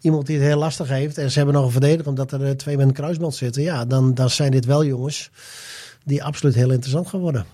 [0.00, 1.18] iemand die het heel lastig heeft.
[1.18, 3.62] En ze hebben nog een verdediger omdat er twee met een kruisband zitten.
[3.62, 5.30] Ja, dan, dan zijn dit wel jongens
[6.04, 7.46] die absoluut heel interessant gaan worden.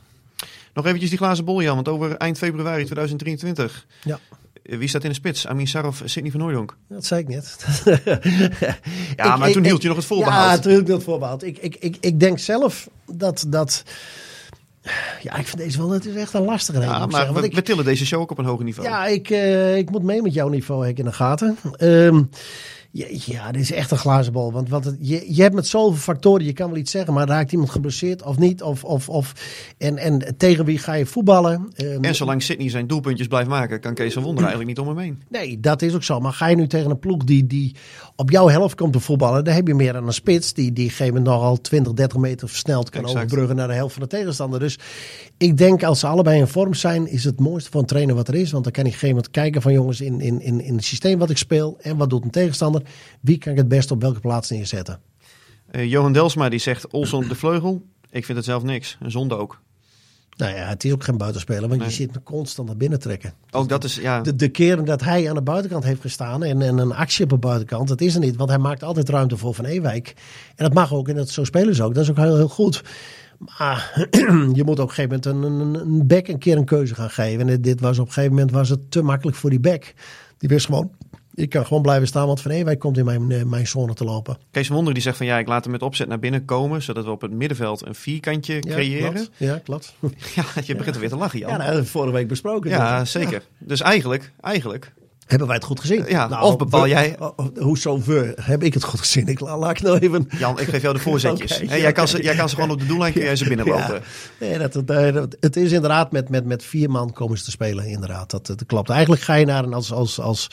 [0.75, 1.75] Nog eventjes die glazen bol, Jan.
[1.75, 3.87] Want over eind februari 2023.
[4.05, 4.19] Ja.
[4.77, 5.47] Wie staat in de spits?
[5.47, 6.77] Amin Sar of Sidney van Hooydonk?
[6.89, 7.57] Dat zei ik net.
[9.17, 10.51] ja, maar toen hield je nog het voorbehoud.
[10.51, 11.43] Ja, toen hield ik het voorbehoud.
[11.43, 13.45] Ik, ik, ik, ik denk zelf dat...
[13.49, 13.83] dat
[15.23, 16.81] ja, ik vind deze wel, het is echt een lastige.
[16.81, 18.89] Ja, maar we, ik, we, tillen deze show ook op een hoger niveau.
[18.89, 21.59] Ja, ik, uh, ik moet mee met jouw niveau in de gaten.
[21.81, 22.31] Um,
[22.91, 24.53] ja, ja, dit is echt een glazen bal.
[24.53, 27.53] Want, want je, je hebt met zoveel factoren, je kan wel iets zeggen, maar raakt
[27.53, 28.63] iemand geblesseerd of niet?
[28.63, 29.33] Of, of, of,
[29.79, 31.73] en, en tegen wie ga je voetballen?
[31.77, 34.97] Um, en zolang Sydney zijn doelpuntjes blijft maken, kan Kees van Wonder eigenlijk niet om
[34.97, 35.23] hem heen.
[35.29, 36.21] Nee, dat is ook zo.
[36.21, 37.77] Maar ga je nu tegen een ploeg die, die
[38.17, 40.91] op jouw helft komt te voetballen, dan heb je meer dan een spits die, die
[40.91, 43.25] gegeven nogal 20, 30 meter versneld kan exact.
[43.25, 44.61] overbruggen naar de helft van de tegenstander.
[44.61, 44.79] Dus
[45.37, 48.29] ik denk als ze allebei in vorm zijn, is het mooiste voor een trainer wat
[48.29, 48.51] er is.
[48.51, 50.75] Want dan kan hij op een gegeven moment kijken van jongens in, in, in, in
[50.75, 52.78] het systeem wat ik speel en wat doet een tegenstander.
[53.21, 55.01] Wie kan ik het best op welke plaats neerzetten?
[55.71, 57.83] Uh, Johan Delsma die zegt Olson de vleugel.
[58.11, 58.97] Ik vind het zelf niks.
[59.01, 59.61] Een zonde ook.
[60.39, 63.33] Nou ja, het is ook geen buitenspeler, want je zit me constant naar binnen trekken.
[63.51, 64.21] Ook dat is, ja.
[64.21, 67.31] De, de keren dat hij aan de buitenkant heeft gestaan en, en een actie op
[67.31, 68.37] de buitenkant, dat is er niet.
[68.37, 70.15] Want hij maakt altijd ruimte voor Van Ewijk.
[70.57, 71.95] En dat mag ook, en dat, zo spelen ze ook.
[71.95, 72.83] Dat is ook heel, heel goed.
[73.39, 74.09] Maar
[74.59, 77.11] je moet op een gegeven moment een, een, een back een keer een keuze gaan
[77.11, 77.49] geven.
[77.49, 79.95] En dit was op een gegeven moment was het te makkelijk voor die back.
[80.39, 80.91] Die wist gewoon,
[81.39, 84.05] ik kan gewoon blijven staan, want Van Ewijk komt in mijn, eh, mijn zone te
[84.05, 84.39] lopen.
[84.51, 87.05] Kees Wonder die zegt van ja, ik laat hem met opzet naar binnen komen, zodat
[87.05, 89.27] we op het middenveld een vierkantje creëren.
[89.37, 89.95] Ja, klopt.
[90.35, 91.51] Ja, je begint er weer te lachen, Jan.
[91.51, 92.71] Ja, nou, dat hebben we vorige week besproken.
[92.71, 93.43] Ja, zeker.
[93.59, 94.93] Dus eigenlijk, eigenlijk
[95.29, 96.05] hebben wij het goed gezien?
[96.09, 97.17] Ja, nou, of bepaal jij...
[97.59, 98.35] Hoezo we?
[98.41, 99.27] Heb ik het goed gezien?
[99.27, 100.29] Ik laat ik nou even...
[100.39, 101.63] Jan, ik geef jou de voorzetjes.
[101.63, 103.95] okay, jij, kan ze, jij kan ze gewoon op de doellijn, kun jij ze binnenlopen.
[103.95, 104.01] Ja.
[104.41, 107.87] Nee, dat, dat, het is inderdaad met, met, met vier man komen ze te spelen,
[107.87, 108.31] inderdaad.
[108.31, 108.91] Dat, dat klopt.
[108.91, 110.49] Eigenlijk ga je naar een, als, als, als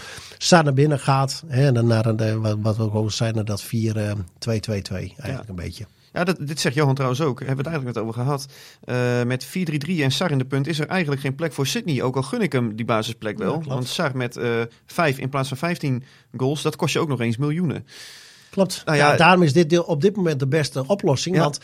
[0.50, 3.70] naar binnen gaat, hè, en dan naar een, wat, wat we ook zeiden, dat 4-2-2-2
[3.70, 5.44] eigenlijk ja.
[5.48, 5.86] een beetje.
[6.16, 7.40] Ja, dat, dit zegt Johan trouwens ook.
[7.40, 8.46] Hebben we het eigenlijk net over gehad.
[8.86, 12.04] Uh, met 4-3-3 en Sar in de punt is er eigenlijk geen plek voor Sydney.
[12.04, 13.62] Ook al gun ik hem die basisplek wel.
[13.62, 16.04] Ja, want Sar met uh, eh, 5 in plaats van 15
[16.38, 17.88] goals, dat kost je ook nog eens miljoenen.
[18.50, 18.82] Klopt.
[18.86, 21.36] Nou ja, ja, daarom is dit op dit moment de beste oplossing.
[21.36, 21.42] Ja.
[21.42, 21.60] Want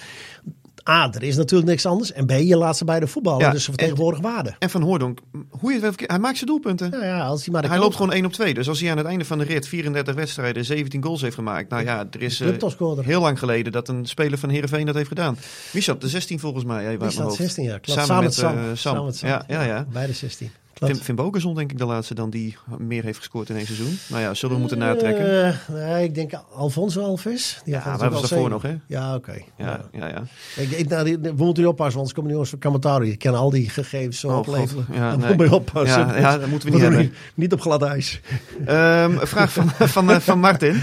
[0.90, 2.12] A, er is natuurlijk niks anders.
[2.12, 3.46] En B, je laat ze bij de voetballen.
[3.46, 4.56] Ja, dus ze vertegenwoordigen waarde.
[4.60, 6.92] En Van Hoordonk, hoe je het hij maakt zijn doelpunten.
[6.92, 8.54] Ja, ja, als hij maar hij loopt gewoon 1 op 2.
[8.54, 11.70] Dus als hij aan het einde van de rit 34 wedstrijden 17 goals heeft gemaakt.
[11.70, 12.58] Nou ja, er is uh,
[13.02, 15.38] heel lang geleden dat een speler van Heerenveen dat heeft gedaan.
[15.72, 16.98] Wie zat de 16 volgens mij?
[17.00, 17.78] Wie zat 16, ja.
[17.82, 18.58] Samen, Samen, met, Sam.
[18.58, 18.76] Uh, Sam.
[18.76, 19.30] Samen met Sam.
[19.30, 19.86] Ja, ja, ja.
[19.92, 20.52] Beide 16.
[20.88, 23.98] Vind, vind Bokerson denk ik de laatste dan die meer heeft gescoord in één seizoen.
[24.10, 25.26] Nou ja, zullen we moeten natrekken?
[25.26, 27.62] Uh, nee, ik denk Alfonso Alves.
[27.64, 28.76] Die ja, we hebben ze daarvoor nog, hè?
[28.86, 29.30] Ja, oké.
[29.30, 29.46] Okay.
[29.58, 30.24] Ja, ja, ja.
[30.56, 33.06] Ik, ik, nou, die, we moeten nu oppassen, want komen jongens van Kamatari.
[33.06, 34.86] Die kennen al die gegevens zo oh, opleveren.
[34.92, 35.36] Ja, dan nee.
[35.36, 36.08] moet je oppassen.
[36.08, 37.14] Ja, ja, dat moeten we niet hebben.
[37.34, 38.22] Niet, op glad ijs.
[38.60, 40.76] Um, vraag van, van, uh, van Martin.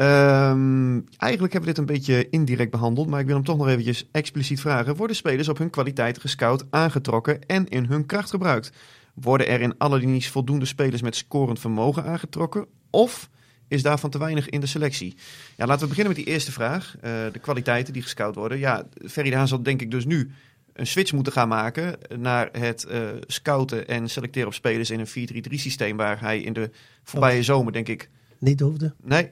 [0.00, 3.68] Um, eigenlijk hebben we dit een beetje indirect behandeld, maar ik wil hem toch nog
[3.68, 4.96] eventjes expliciet vragen.
[4.96, 8.72] Worden spelers op hun kwaliteit gescout, aangetrokken en in hun kracht gebruikt?
[9.20, 12.66] Worden er in alle linies voldoende spelers met scorend vermogen aangetrokken?
[12.90, 13.30] Of
[13.68, 15.16] is daarvan te weinig in de selectie?
[15.56, 16.96] Ja, laten we beginnen met die eerste vraag.
[16.96, 17.02] Uh,
[17.32, 18.58] de kwaliteiten die gescout worden.
[18.58, 20.30] Ja, Ferry de Haan zal denk ik dus nu
[20.72, 25.50] een switch moeten gaan maken naar het uh, scouten en selecteren op spelers in een
[25.50, 26.70] 4-3-3 systeem waar hij in de
[27.02, 28.08] voorbije zomer denk ik...
[28.38, 28.94] Niet hoefde.
[29.02, 29.30] Nee.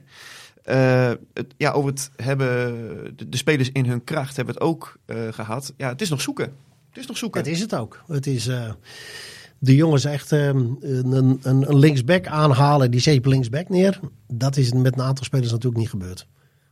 [0.69, 2.47] Uh, het, ja, over het hebben,
[3.17, 4.97] de, de, spelers in hun kracht hebben het ook
[5.31, 5.73] gehad.
[5.77, 6.55] Ja, het is nog zoeken.
[6.89, 7.41] Het is nog zoeken.
[7.41, 8.03] Het is het ook.
[8.07, 8.49] Het is
[9.65, 13.99] de jongens echt um, een, een, een, linksback aanhalen, die zet linksback neer.
[14.27, 16.27] Dat is met een aantal spelers natuurlijk niet gebeurd.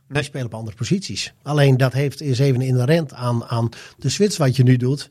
[0.08, 1.34] Die spelen op andere posities.
[1.42, 5.08] Alleen dat heeft, is even inherent aan, aan de switch wat je nu doet.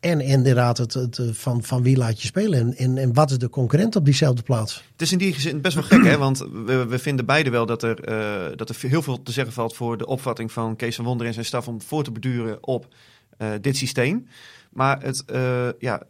[0.00, 3.38] En inderdaad, het, het, van, van wie laat je spelen en, en, en wat is
[3.38, 4.84] de concurrent op diezelfde plaats?
[4.92, 6.18] Het is in die zin best wel gek, hè?
[6.18, 9.52] want we, we vinden beide wel dat er, uh, dat er heel veel te zeggen
[9.54, 12.58] valt voor de opvatting van Kees van Wonder en zijn staf om voor te beduren
[12.66, 12.94] op
[13.38, 14.26] uh, dit systeem.
[14.70, 16.02] Maar het, uh, ja,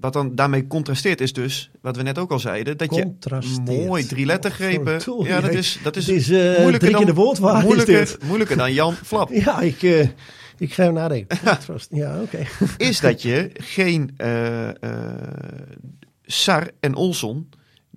[0.00, 3.12] wat dan daarmee contrasteert is dus, wat we net ook al zeiden, dat je
[3.64, 5.00] mooi drie lettergrepen...
[5.24, 9.30] Ja, dat is, dat is, is uh, moeilijker, dan, woordwaar moeilijker, moeilijker dan Jan Flap.
[9.32, 10.08] Ja, ik, uh,
[10.58, 11.38] ik ga nadenken.
[11.90, 12.22] ja, oké.
[12.22, 12.46] Okay.
[12.88, 14.68] Is dat je geen uh,
[16.22, 17.48] Sar en Olson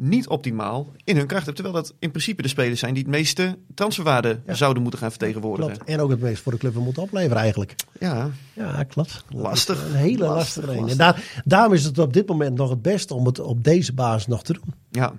[0.01, 1.63] niet optimaal in hun kracht hebben.
[1.63, 4.53] Terwijl dat in principe de spelers zijn die het meeste transferwaarde Ja.
[4.53, 5.73] zouden moeten gaan vertegenwoordigen.
[5.73, 5.89] Klopt.
[5.89, 7.75] En ook het meest voor de club moeten opleveren eigenlijk.
[7.99, 9.23] Ja, Ja, klopt.
[9.29, 9.83] Lastig.
[9.85, 10.35] Een hele Lastig,
[10.65, 10.71] lastige.
[10.71, 10.97] En lastig.
[10.97, 14.27] daar, daarom is het op dit moment nog het beste om het op deze basis
[14.27, 14.73] nog te doen.
[14.89, 15.13] ja.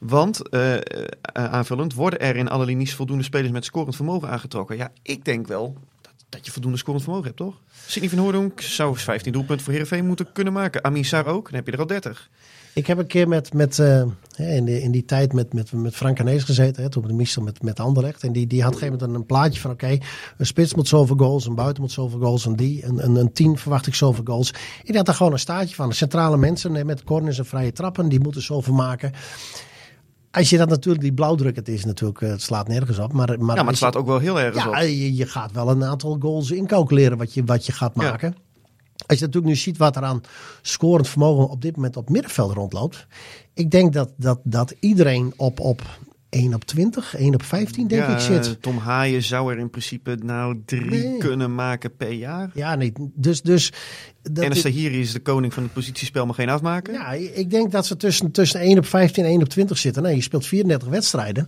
[0.00, 0.80] Want eh, eh,
[1.32, 4.76] aanvullend worden er in alle linies voldoende spelers met scorend vermogen aangetrokken.
[4.76, 7.60] Ja, ik denk wel dat, dat je voldoende scorend vermogen hebt, toch?
[7.86, 10.84] Sidney van Hoordonk zou eens 15 doelpunten voor Heerenveen moeten kunnen maken.
[10.84, 12.30] Amin Sarr ook, dan heb je er al 30.
[12.76, 14.02] Ik heb een keer met, met, eh,
[14.36, 17.14] in, de, in die tijd met, met, met Frank Canees gezeten, hè, toen op de
[17.14, 18.22] Michel met, met Anderlecht.
[18.22, 19.98] En die, die had op een gegeven moment een plaatje van, oké,
[20.36, 23.32] een spits moet zoveel goals, een buiten moet zoveel goals, en die, een, een, een
[23.32, 24.50] team verwacht ik zoveel goals.
[24.50, 25.88] En die had daar gewoon een staartje van.
[25.88, 29.12] De centrale mensen met corners en vrije trappen, die moeten zoveel maken.
[30.30, 33.12] Als je dat natuurlijk, die blauwdruk, het is natuurlijk, eh, het slaat nergens op.
[33.12, 34.74] Maar, maar, Ja, maar het slaat ook wel heel erg ja, op.
[34.74, 38.18] je, je gaat wel een aantal goals incalculeren wat je, wat je gaat Ja.
[39.06, 40.20] Als je natuurlijk nu ziet wat er aan
[40.62, 43.06] scorend vermogen op dit moment op middenveld rondloopt.
[43.54, 45.82] Ik denk dat, dat, dat iedereen op, op
[46.28, 48.62] 1 op 20, 1 op 15 denk Ja, ik zit.
[48.62, 51.18] Tom Haaien zou er in principe nou drie Nee.
[51.18, 52.50] kunnen maken per jaar.
[52.54, 53.42] Ja, nee, dus...
[53.42, 53.72] dus
[54.22, 56.92] dat en Tahiri is de koning van het positiespel, mag geen afmaken.
[56.92, 60.02] Ja, ik denk dat ze tussen, tussen 1 op 15 en 1 op 20 zitten.
[60.02, 61.46] Nou, je speelt 34 wedstrijden.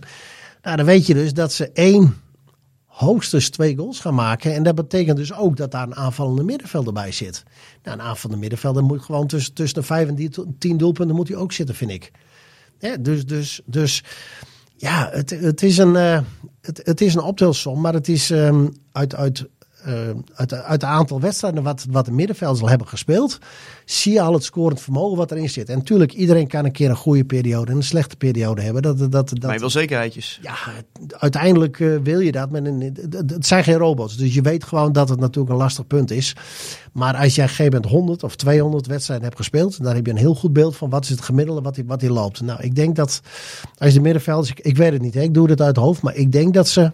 [0.61, 2.21] Nou, dan weet je dus dat ze één,
[2.99, 4.53] hoogstens twee goals gaan maken.
[4.53, 7.43] En dat betekent dus ook dat daar een aanvallende middenvelder bij zit.
[7.83, 11.27] Nou, een aanvallende middenvelder moet gewoon tussen, tussen de 5 en die- 10 doelpunten moet
[11.27, 12.11] hij ook zitten, vind ik.
[12.99, 14.03] Dus, dus, dus
[14.75, 16.19] ja, het, het, is een, eh,
[16.61, 19.47] het, het is een optelsom, maar het is ehm, uit, uit,
[19.83, 19.93] eh,
[20.35, 23.37] uit, uit het aantal wedstrijden wat, wat de middenvelders al hebben gespeeld,
[23.85, 25.69] zie je al het scorend vermogen wat erin zit.
[25.69, 28.81] En natuurlijk, iedereen kan een keer een goede periode en een slechte periode hebben.
[28.81, 30.39] Dat, dat, dat, Maar je wil zekerheidjes.
[30.41, 30.55] ja,
[31.17, 32.49] uiteindelijk eh, wil je dat.
[32.51, 34.17] Met een, het- zijn geen robots.
[34.17, 36.35] Dus je weet gewoon dat het natuurlijk een lastig punt is.
[36.93, 39.83] Maar als jij op een gegeven moment 100 of 200 wedstrijden hebt gespeeld.
[39.83, 41.99] Dan heb je een heel goed beeld van wat is het gemiddelde wat hij wat
[41.99, 42.41] die loopt.
[42.41, 43.21] Nou, ik denk dat
[43.77, 44.49] als je de middenvelders.
[44.49, 46.01] Ik, ik weet het niet, hè, ik doe het uit het hoofd.
[46.01, 46.91] Maar ik denk dat ze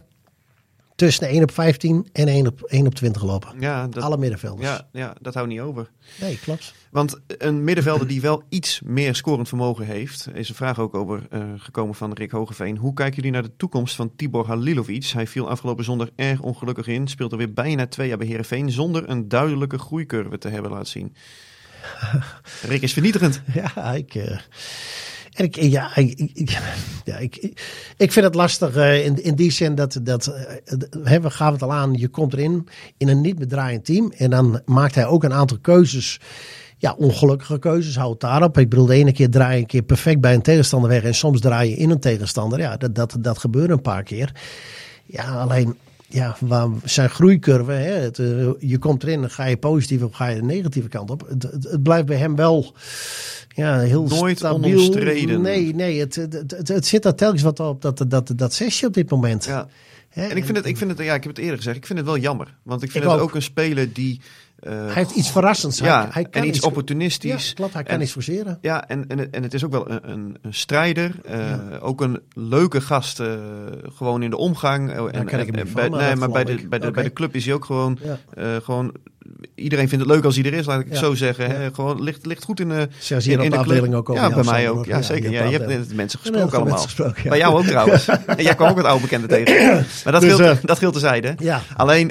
[0.95, 3.49] tussen de 1 op 15 en 1 op, 1 op 20 lopen.
[3.59, 4.67] Ja, dat, Alle middenvelders.
[4.69, 5.89] ja, ja, dat houdt niet over.
[6.19, 6.73] Nee, klopt.
[6.91, 11.27] Want een middenvelder die wel iets meer scorend vermogen heeft, is een vraag ook over
[11.29, 12.77] eh, gekomen van Rick Hogeveen.
[12.77, 15.05] Hoe kijken jullie naar de toekomst van Tibor Halilovic?
[15.05, 18.71] Hij viel afgelopen zondag erg ongelukkig in, speelt er weer bijna twee jaar bij Heerenveen
[18.71, 21.15] zonder een duidelijke groeicurve te hebben laten zien.
[22.69, 23.41] Rick is vernietigend.
[23.53, 24.15] Ja, ik.
[24.15, 24.39] eh,
[25.35, 26.49] en ik, ja, ik, ik-
[27.05, 27.35] ja, ik,
[27.97, 31.63] ik, vind het lastig eh, in, in die zin dat, dat eh, we gaven het
[31.63, 32.67] al aan, je komt erin
[32.97, 36.19] in een niet bedraaiend team en dan maakt hij ook een aantal keuzes.
[36.77, 38.57] Ja, ongelukkige keuzes, hou het daarop.
[38.57, 41.15] Ik bedoel, de ene keer draai je een keer perfect bij een tegenstander weg en
[41.15, 42.59] soms draai je in een tegenstander.
[42.59, 44.31] Ja, dat, dat, dat gebeurt een paar keer.
[45.05, 45.75] Ja, alleen
[46.15, 50.13] ja, waar zijn groeicurve, hè, het, eh, je komt erin, dan ga je positief of
[50.13, 51.25] ga je de negatieve kant op.
[51.27, 52.73] Het, het, het blijft bij hem wel
[53.49, 54.71] ja, heel Nooit stabiel.
[54.71, 55.41] onomstreden.
[55.41, 58.93] Nee, nee, het, het, het, zit er telkens wat op, dat, dat, dat zesje op
[58.93, 59.45] dit moment.
[59.45, 59.67] Ja.
[60.09, 61.85] Hè, En ik vind het, ik vind het, ja, ik heb het eerder gezegd, ik
[61.85, 62.55] vind het wel jammer.
[62.63, 63.25] Want ik vind Ik het ook.
[63.27, 64.21] ook een speler die...
[64.65, 65.79] eh, hij heeft iets verrassends.
[65.79, 67.53] ja, hij, hij kan en iets Ja, opportunistisch.
[67.53, 68.57] klopt, hij kan En- iets forceren.
[68.61, 71.11] Ja, en, en, het- en het is ook wel een, een, een strijder.
[71.25, 73.27] eh, Ook een leuke gast, eh,
[73.95, 74.91] gewoon in de omgang.
[74.91, 76.79] Eh, en, ken ik hem en- niet bij, van, maar nee, maar bij de, bij,
[76.79, 77.97] de, bij de club is hij ook gewoon,
[78.35, 78.59] Ja.
[78.63, 78.93] gewoon...
[79.55, 80.99] Iedereen vindt het leuk als hij er is, laat ik het Ja.
[80.99, 81.47] zo zeggen.
[81.47, 81.53] Ja.
[81.53, 81.73] Hè?
[81.73, 83.59] Gewoon ligt, ligt goed in de, Zelfs hier in, de club.
[83.59, 84.15] afdeling ook al.
[84.15, 84.85] Ja, bij mij ook.
[84.85, 85.31] Ja, zeker.
[85.31, 85.93] Ja, je hebt afdeling.
[85.93, 86.65] mensen Ja, gesproken allemaal.
[86.73, 87.29] mensen gesproken, ja.
[87.29, 88.07] Bij jou ook trouwens.
[88.25, 89.73] en jij kwam ook het oude bekende tegen.
[90.03, 91.33] Maar dat, Dus, geldt, dat geldt tezijde.
[91.37, 91.61] Ja.
[91.75, 92.07] Alleen,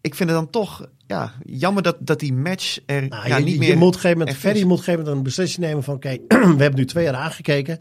[0.00, 3.44] ik vind het dan toch ja, jammer dat, dat die match er Nou, ja, je,
[3.44, 3.76] niet je meer...
[3.76, 5.94] moet op een gegeven moment, Ferry moet op een gegeven moment een beslissing nemen van,
[5.94, 6.18] oké,
[6.56, 7.80] we hebben nu twee jaar aangekeken.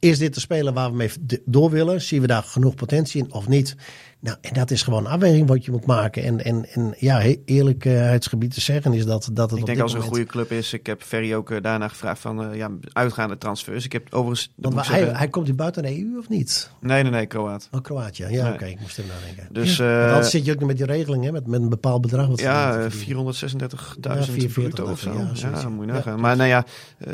[0.00, 1.10] Is dit de speler waar we mee
[1.44, 2.00] door willen?
[2.02, 3.76] Zien we daar genoeg potentie in of niet?
[4.20, 6.22] Nou, en dat is gewoon een afweging wat je moet maken.
[6.22, 9.92] En, en, en ja, he- eerlijkheidsgebied te zeggen is dat, dat het Ik denk als
[9.94, 10.72] een goede club is.
[10.72, 13.84] Ik heb Ferry ook eh, daarna gevraagd van eh, ja, uitgaande transfers.
[13.84, 14.52] Ik heb overigens...
[14.56, 16.70] Want ik hij, zeggen- hij komt hier buiten de EU of niet?
[16.80, 17.68] Nee, nee, nee, Kroaat.
[17.70, 18.26] Oh, Kroatië.
[18.30, 18.52] Ja, Nee.
[18.52, 19.48] oké, ik moest er nadenken.
[19.54, 21.68] Dus Want eh, anders zit je ook nog met die regeling, hè, met, met een
[21.68, 22.26] bepaald bedrag.
[22.26, 23.24] Wat ja, ze eh, verdienen.
[23.24, 25.12] 436.000 Ja, 44 bruto of zo.
[25.12, 26.20] ja, Ja, moet je Ja, nagaan.
[26.20, 26.64] maar nou ja,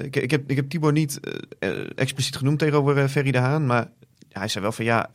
[0.02, 1.20] ik, ik, heb, ik heb Tibor niet
[1.94, 3.66] expliciet genoemd tegenover eh, Ferry de Haan.
[3.66, 3.90] Maar
[4.28, 5.10] hij zei wel van ja,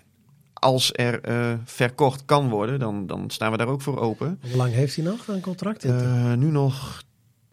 [0.53, 4.39] als er eh, verkocht kan worden, dan, dan staan we daar ook voor open.
[4.41, 5.83] Hoe lang heeft hij nog een contract?
[5.83, 7.03] Eh, nu nog,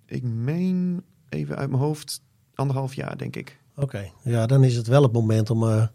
[0.07, 2.21] ik meen even uit mijn hoofd,
[2.55, 3.59] anderhalf jaar denk ik.
[3.77, 5.88] Oké, ja, dan is het wel het moment om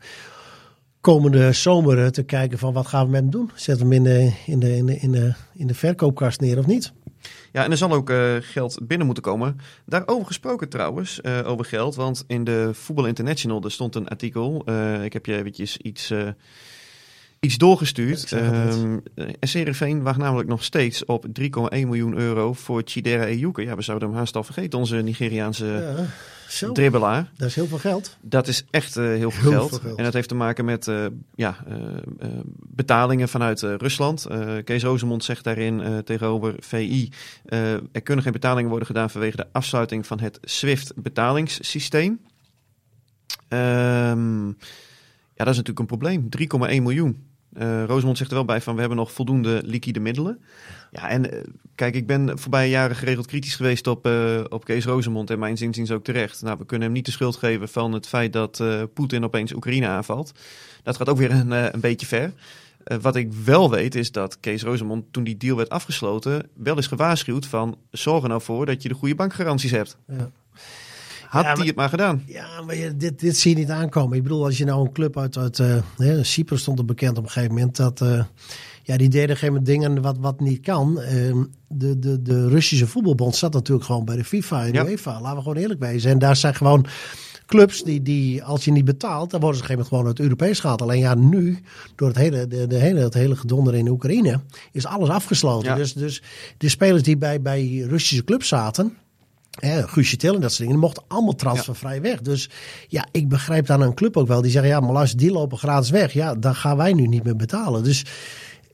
[1.01, 3.51] komende zomer te kijken van wat gaan we met hem doen.
[3.55, 6.65] Zet hem in de, in de, in de, in de, in de verkoopkast neer of
[6.65, 6.93] niet?
[7.51, 9.59] Ja, en er zal ook eh, geld binnen moeten komen.
[9.85, 11.95] Daarover gesproken trouwens, eh, over geld.
[11.95, 14.61] Want in de Voetbal International er stond een artikel.
[14.65, 16.13] eh, ik heb je eventjes iets,
[17.43, 18.21] iets doorgestuurd.
[18.21, 19.03] Ik zeg het Um,
[19.39, 23.61] SCRV wacht namelijk nog steeds op 3,1 miljoen euro voor Chidera Ejuke.
[23.61, 26.05] Ja, we zouden hem haast al vergeten, onze Nigeriaanse Ja,
[26.49, 26.71] zo.
[26.71, 27.31] dribbelaar.
[27.37, 28.17] Dat is heel veel geld.
[28.21, 29.69] Dat is echt eh, heel, veel, Heel geld.
[29.69, 29.97] veel geld.
[29.97, 31.75] En dat heeft te maken met eh, ja, eh,
[32.19, 32.29] eh,
[32.67, 34.25] betalingen vanuit eh, Rusland.
[34.25, 37.09] Eh, Kees Rozemond zegt daarin eh, tegenover VI...
[37.45, 42.19] eh, er kunnen geen betalingen worden gedaan vanwege de afsluiting van het SWIFT-betalingssysteem.
[43.47, 44.47] Ehm,
[45.35, 46.29] ja, dat is natuurlijk een probleem.
[46.29, 47.31] 3,1 miljoen.
[47.53, 50.39] Eh Rosemond zegt er wel bij van we hebben nog voldoende liquide middelen.
[50.91, 51.39] Ja, en eh,
[51.75, 55.57] kijk, ik ben voorbije jaren geregeld kritisch geweest op, eh, op Kees Rozemond en mijn
[55.57, 56.41] zinziens ook terecht.
[56.41, 58.63] Nou, we kunnen hem niet de schuld geven van het feit dat
[58.93, 60.31] Poetin opeens Oekraïne aanvalt.
[60.83, 62.33] Dat gaat ook weer een, een beetje ver.
[63.01, 66.87] Wat ik wel weet is dat Kees Rozemond toen die deal werd afgesloten wel is
[66.87, 69.97] gewaarschuwd van zorg er nou voor dat je de goede bankgaranties hebt.
[70.07, 70.31] Ja.
[71.33, 72.23] Had hij het maar gedaan.
[72.25, 74.17] Ja, maar je, dit, dit zie je niet aankomen.
[74.17, 77.17] Ik bedoel, als je nou een club uit, uit eh, hè, Cyprus stond er bekend
[77.17, 78.23] op een gegeven moment dat eh,
[78.83, 81.01] ja, die deden op een gegeven moment dingen wat, wat niet kan.
[81.01, 84.85] Ehm, de, de, de Russische voetbalbond zat natuurlijk gewoon bij de FIFA en de Ja.
[84.85, 85.21] UEFA.
[85.21, 86.11] Laten we gewoon eerlijk wezen.
[86.11, 86.85] En daar zijn gewoon
[87.45, 90.05] clubs die, die als je niet betaalt, dan worden ze op een gegeven moment gewoon
[90.05, 90.81] uit Europees gehaald.
[90.81, 91.59] Alleen ja, nu,
[91.95, 94.39] door het hele, de, de hele, het hele gedonder in Oekraïne,
[94.71, 95.69] is alles afgesloten.
[95.69, 95.75] Ja.
[95.75, 96.21] Dus, dus
[96.57, 98.97] de spelers die bij, bij Russische clubs zaten,
[99.59, 100.73] Hè, Guusje Til en dat soort dingen.
[100.73, 102.21] Die mochten allemaal transfervrij weg.
[102.21, 102.49] Dus
[102.87, 104.41] ja, ik begrijp dan een club ook wel.
[104.41, 106.13] Die zeggen, ja, maar luister, die lopen gratis weg.
[106.13, 107.83] Ja, dan gaan wij nu niet meer betalen.
[107.83, 108.05] Dus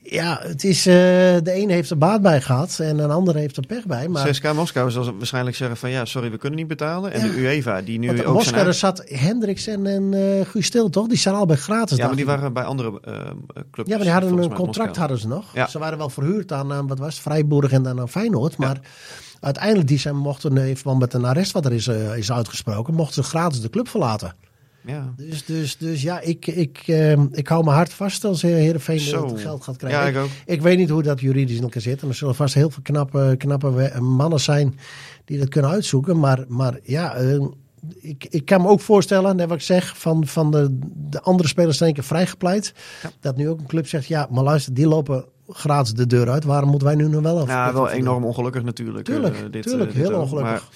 [0.02, 0.94] ja, het is, eh,
[1.42, 4.08] de ene heeft er baat bij gehad en een ander heeft er pech bij.
[4.08, 7.12] Maar 6K Moskou zal waarschijnlijk zeggen van ja, sorry, we kunnen niet betalen.
[7.12, 7.26] En Ja.
[7.32, 8.74] de UEFA, die nu want ook in Moskou zijn...
[8.74, 11.06] zat Hendricks en, en eh Guus Til, toch?
[11.08, 11.96] Die zijn allebei gratis.
[11.96, 13.12] Ja, maar die waren bij andere eh
[13.70, 13.90] clubs.
[13.90, 14.98] Ja, maar die hadden een contract Moskou.
[14.98, 15.44] hadden ze nog.
[15.54, 15.66] Ja.
[15.66, 18.54] Ze waren wel verhuurd aan, wat was het, Vrijburg en dan aan Feyenoord.
[18.58, 18.76] Ja.
[19.40, 22.32] Maar uiteindelijk, die zijn mochten, in verband met een arrest wat er is, eh, is
[22.32, 24.34] uitgesproken, mochten ze gratis de club verlaten.
[24.84, 25.12] Ja.
[25.16, 29.40] Dus, dus, dus ja, ik, ik, eh, ik hou me hard vast als Heerenveen het
[29.40, 30.00] geld gaat krijgen.
[30.00, 30.28] Ja, ik, ik ook.
[30.46, 32.02] ik weet niet hoe dat juridisch in elkaar zit.
[32.02, 34.78] En er zullen vast heel veel knappe, knappe mannen zijn
[35.24, 36.18] die dat kunnen uitzoeken.
[36.18, 37.46] Maar, maar ja, eh,
[38.00, 41.48] ik, ik kan me ook voorstellen, net wat ik zeg, van, van de, de andere
[41.48, 42.74] spelers zijn keer vrijgepleit.
[43.20, 46.44] Dat nu ook een club zegt, ja, maar luister, die lopen gratis de deur uit.
[46.44, 47.48] Waarom moeten wij nu nog wel af?
[47.48, 49.04] Ja, wel enorm ongelukkig natuurlijk.
[49.04, 50.22] Tuurlijk, eh, dit, tuurlijk, eh, dit heel ook.
[50.22, 50.68] ongelukkig.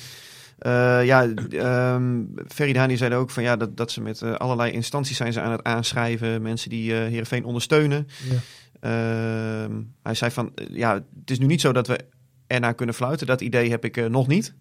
[0.59, 5.17] Maar, eh, ja, ehm Feridani zei ook van ja, dat, dat ze met allerlei instanties
[5.17, 6.43] zijn ze aan het aanschrijven.
[6.43, 8.09] Mensen die eh Heerenveen ondersteunen.
[8.31, 8.39] Ja.
[8.81, 11.99] Ehm, hij zei van ja, het is nu niet zo dat we
[12.47, 13.27] ernaar kunnen fluiten.
[13.27, 14.55] Dat idee heb ik nog niet.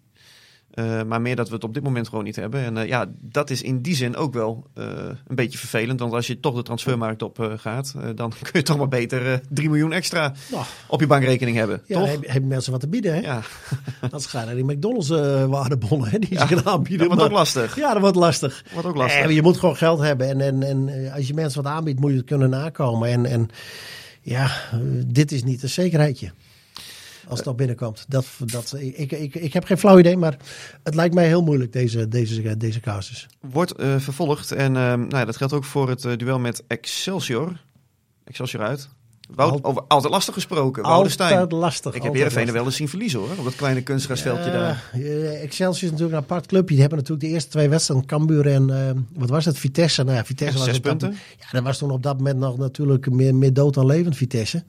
[0.70, 2.64] Eh, maar meer dat we het op dit moment gewoon niet hebben.
[2.64, 4.86] En eh, ja, dat is in die zin ook wel eh,
[5.26, 6.00] een beetje vervelend.
[6.00, 9.38] Want als je toch de transfermarkt op gaat, dan kun je toch maar beter eh
[9.48, 11.82] 3 miljoen extra Nou, op je bankrekening hebben.
[11.86, 12.08] ja, toch?
[12.10, 13.20] heb, hebben mensen wat te bieden, hè?
[13.20, 13.40] Ja,
[14.10, 15.08] Dat gaan naar die McDonald's
[15.48, 16.18] waardebonnen, hè?
[16.18, 17.08] Die Ja, ze gaan aanbieden.
[17.08, 17.76] dat wordt ook lastig.
[17.76, 18.64] Ja, dat wordt lastig.
[18.72, 19.32] Wordt ook lastig.
[19.32, 20.28] Je moet gewoon geld hebben.
[20.28, 23.08] En, en, en als je mensen wat aanbiedt, moet je het kunnen nakomen.
[23.08, 23.48] En, en
[24.20, 24.50] ja,
[25.06, 26.32] dit is niet een zekerheidje.
[27.28, 28.04] Als het nog binnenkomt.
[28.08, 30.36] Dat, dat, ik, ik, ik heb geen flauw idee, maar
[30.82, 33.26] het lijkt mij heel moeilijk, deze, deze, deze casus.
[33.40, 34.52] Wordt eh, vervolgd.
[34.52, 37.62] En ehm, nou ja, dat geldt ook voor het eh, duel met Excelsior.
[38.24, 38.88] Excelsior uit.
[39.34, 40.82] Wout, over altijd lastig gesproken.
[40.82, 41.94] Altijd lastig.
[41.94, 43.28] Ik heb Heerenveen er wel eens zien verliezen hoor.
[43.38, 44.82] Op dat kleine kunstgrasveldje daar.
[44.92, 46.68] Ja, eh, Excelsior is natuurlijk een apart clubje.
[46.74, 50.02] Die hebben natuurlijk de eerste twee wedstrijden, Cambuur en eh, wat was het, Vitesse.
[50.04, 51.18] Nou ja, Vitesse was Zes op dat- punten.
[51.38, 54.64] ja, dat was toen op dat moment nog natuurlijk meer, meer dood dan levend Vitesse.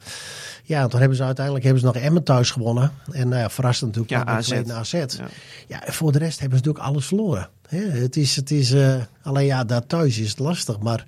[0.64, 2.92] Ja, en toen hebben ze uiteindelijk hebben ze nog Emmen thuis gewonnen.
[3.12, 4.52] En nou ja, verrassend natuurlijk Ja, AZ.
[4.72, 4.94] AZ.
[5.68, 5.82] Ja.
[5.86, 7.50] Voor de rest hebben ze natuurlijk alles verloren.
[7.68, 10.80] Hè, het is, het is eh, alleen ja, daar thuis is het lastig.
[10.80, 11.06] Maar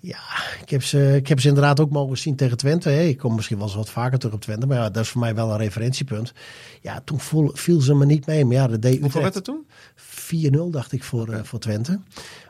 [0.00, 0.18] ja,
[0.62, 2.88] ik heb, ze, ik heb ze inderdaad ook mogen zien tegen Twente.
[2.88, 3.02] Hè.
[3.02, 4.66] Ik kom misschien wel eens wat vaker terug op Twente.
[4.66, 6.32] Maar ja, dat is voor mij wel een referentiepunt.
[6.80, 8.44] Ja, toen voel, viel ze me niet mee.
[8.44, 9.66] Maar ja, dat deed Hoeveel werd het toen?
[9.96, 12.00] 4-0 dacht ik voor, eh, voor Twente.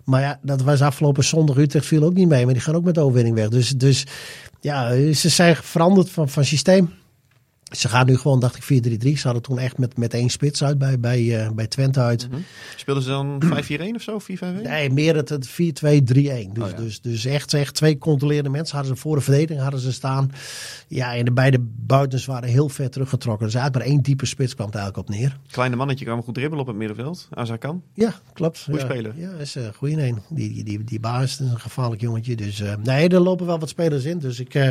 [0.04, 1.56] Maar ja, dat was afgelopen zondag.
[1.56, 2.44] Utrecht viel ook niet mee.
[2.44, 3.48] Maar die gaan ook met de overwinning weg.
[3.48, 4.06] Dus, dus
[4.60, 6.92] ja, ze zijn veranderd van, van systeem.
[7.70, 9.12] Ze gaan nu gewoon, dacht ik, 4-3-3.
[9.12, 12.28] Ze hadden toen echt met, met één spits uit bij, bij, eh, bij Twente uit.
[12.30, 12.40] Mhm.
[12.76, 14.18] Speelden ze dan 5-4-1 of zo?
[14.20, 14.62] 4-5-1?
[14.62, 15.52] Nee, meer het, het 4-2-3-1.
[16.52, 16.76] Dus, Oh, ja.
[16.76, 20.32] dus, dus echt, echt twee controlerende mensen hadden ze voor de verdediging hadden ze staan.
[20.88, 23.46] Ja, en de beide buitens waren heel ver teruggetrokken.
[23.46, 25.38] Dus uit maar één diepe spits kwam het eigenlijk op neer.
[25.50, 27.28] Kleine mannetje kan wel goed dribbelen op het middenveld.
[27.30, 27.82] Azarkan.
[27.94, 28.62] Ja, klopt.
[28.62, 28.86] Goeie ja.
[28.86, 29.12] speler.
[29.16, 30.18] Ja, is een goede een.
[30.28, 32.36] Die, die, die, die baas is een gevaarlijk jongetje.
[32.36, 34.18] Dus eh, nee, er lopen wel wat spelers in.
[34.18, 34.68] Dus ik, eh,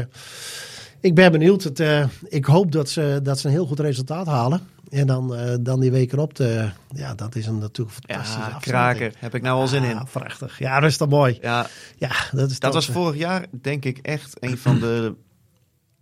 [1.02, 1.64] ik ben benieuwd.
[1.64, 4.62] Het, eh, ik hoop dat ze, dat ze een heel goed resultaat halen.
[4.90, 6.36] En dan, eh, dan die weken op.
[6.36, 9.14] De, ja, dat is een natuurlijk fantastische Ja, kraker.
[9.18, 9.90] Heb ik nou al zin in.
[9.90, 10.60] Ja, prachtig.
[10.60, 11.38] Ja, dat is toch mooi.
[11.42, 15.14] Ja, Ja, dat is dat was vorig jaar denk ik echt een van de...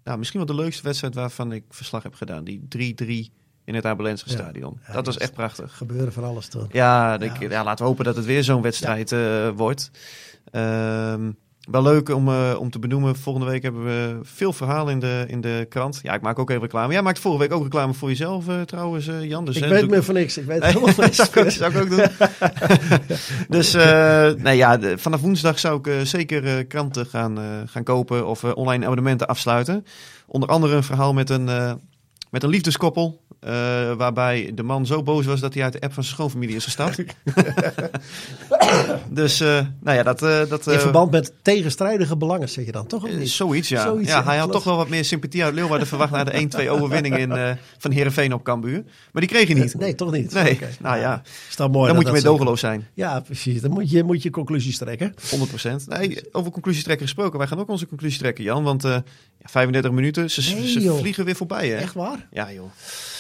[0.04, 2.44] Nou, misschien wel de leukste wedstrijd waarvan ik verslag heb gedaan.
[2.44, 3.34] Die 3-3
[3.66, 4.80] in het Abelense stadion.
[4.88, 5.78] Ja, dat was echt prachtig.
[5.78, 6.68] gebeuren van alles toch.
[6.72, 7.50] Ja, ik- Ja.
[7.50, 9.92] ja, laten we hopen dat het weer zo'n wedstrijd eh, wordt.
[10.52, 11.32] Ehm,
[11.72, 13.16] Wel leuk om, eh, om te benoemen.
[13.16, 16.00] Volgende week hebben we veel verhalen in de, in de krant.
[16.04, 16.94] Ja, ik maak ook even reclame.
[16.94, 19.46] Jij maakt vorige week ook reclame voor jezelf uh, trouwens, uh, Jan.
[19.46, 20.38] Dus, ik weet meer van niks.
[20.38, 21.16] Ik weet helemaal niks.
[21.32, 22.06] zou, ik, zou ik ook doen.
[23.58, 27.46] dus eh, nee, ja, de- vanaf woensdag zou ik eh, zeker eh, kranten gaan, eh,
[27.66, 29.86] gaan kopen of eh, online abonnementen afsluiten.
[30.28, 31.74] Onder andere een verhaal met een, eh,
[32.32, 33.26] met een liefdeskoppel.
[33.40, 33.52] eh,
[33.94, 36.64] waarbij de man zo boos was dat hij uit de app van zijn schoonfamilie is
[36.64, 37.04] gestapt.
[39.10, 39.48] dus, eh,
[39.82, 40.22] nou ja, dat...
[40.24, 43.04] eh, dat In eh, verband met tegenstrijdige belangen, zeg je dan toch?
[43.04, 43.30] Of niet?
[43.30, 43.82] Zoiets, ja.
[43.84, 46.48] Zoiets, ja, ja, hij had toch wel wat meer sympathie uit Leeuwarden verwacht na de
[46.66, 48.84] 1-2 overwinning in, van Heerenveen op Cambuur.
[49.12, 49.76] Maar die kreeg hij niet.
[49.80, 50.34] Nee, toch niet?
[50.34, 51.22] Nee, nou ja,
[51.56, 51.88] dat mooi?
[51.88, 52.88] dan moet je zo- dogeloos zijn.
[52.94, 53.62] Ja, precies.
[53.62, 55.14] Dan moet je, moet je conclusies trekken.
[55.14, 55.18] 100%.
[55.86, 57.38] Nee, over conclusies trekken gesproken.
[57.40, 58.64] Wij gaan ook onze conclusie trekken, Jan.
[58.64, 61.76] Want eh, ja, 35 minuten, ze, Nee, ze vliegen weer voorbij, hè?
[61.76, 62.28] Echt waar?
[62.32, 62.66] Ja, joh.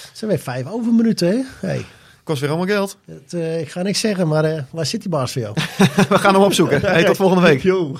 [0.08, 1.68] Het zijn weer vijf overminuten, hè?
[1.68, 1.86] Hey,
[2.28, 2.97] Kost weer allemaal geld.
[3.05, 5.53] het, eh, ik ga niks zeggen, maar eh, waar zit die baas voor jou?
[6.09, 6.82] We gaan hem opzoeken.
[6.82, 7.61] Hey, tot volgende week.
[7.61, 7.95] Yo.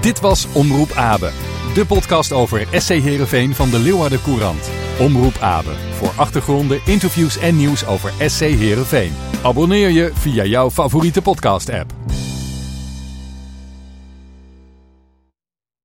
[0.00, 1.30] Dit was Omroep Abe,
[1.74, 4.70] de podcast over SC Heerenveen van de Leeuwarden Courant.
[4.98, 9.12] Omroep Abe, voor achtergronden, interviews en nieuws over SC Heerenveen.
[9.42, 11.92] Abonneer je via jouw favoriete podcast-app.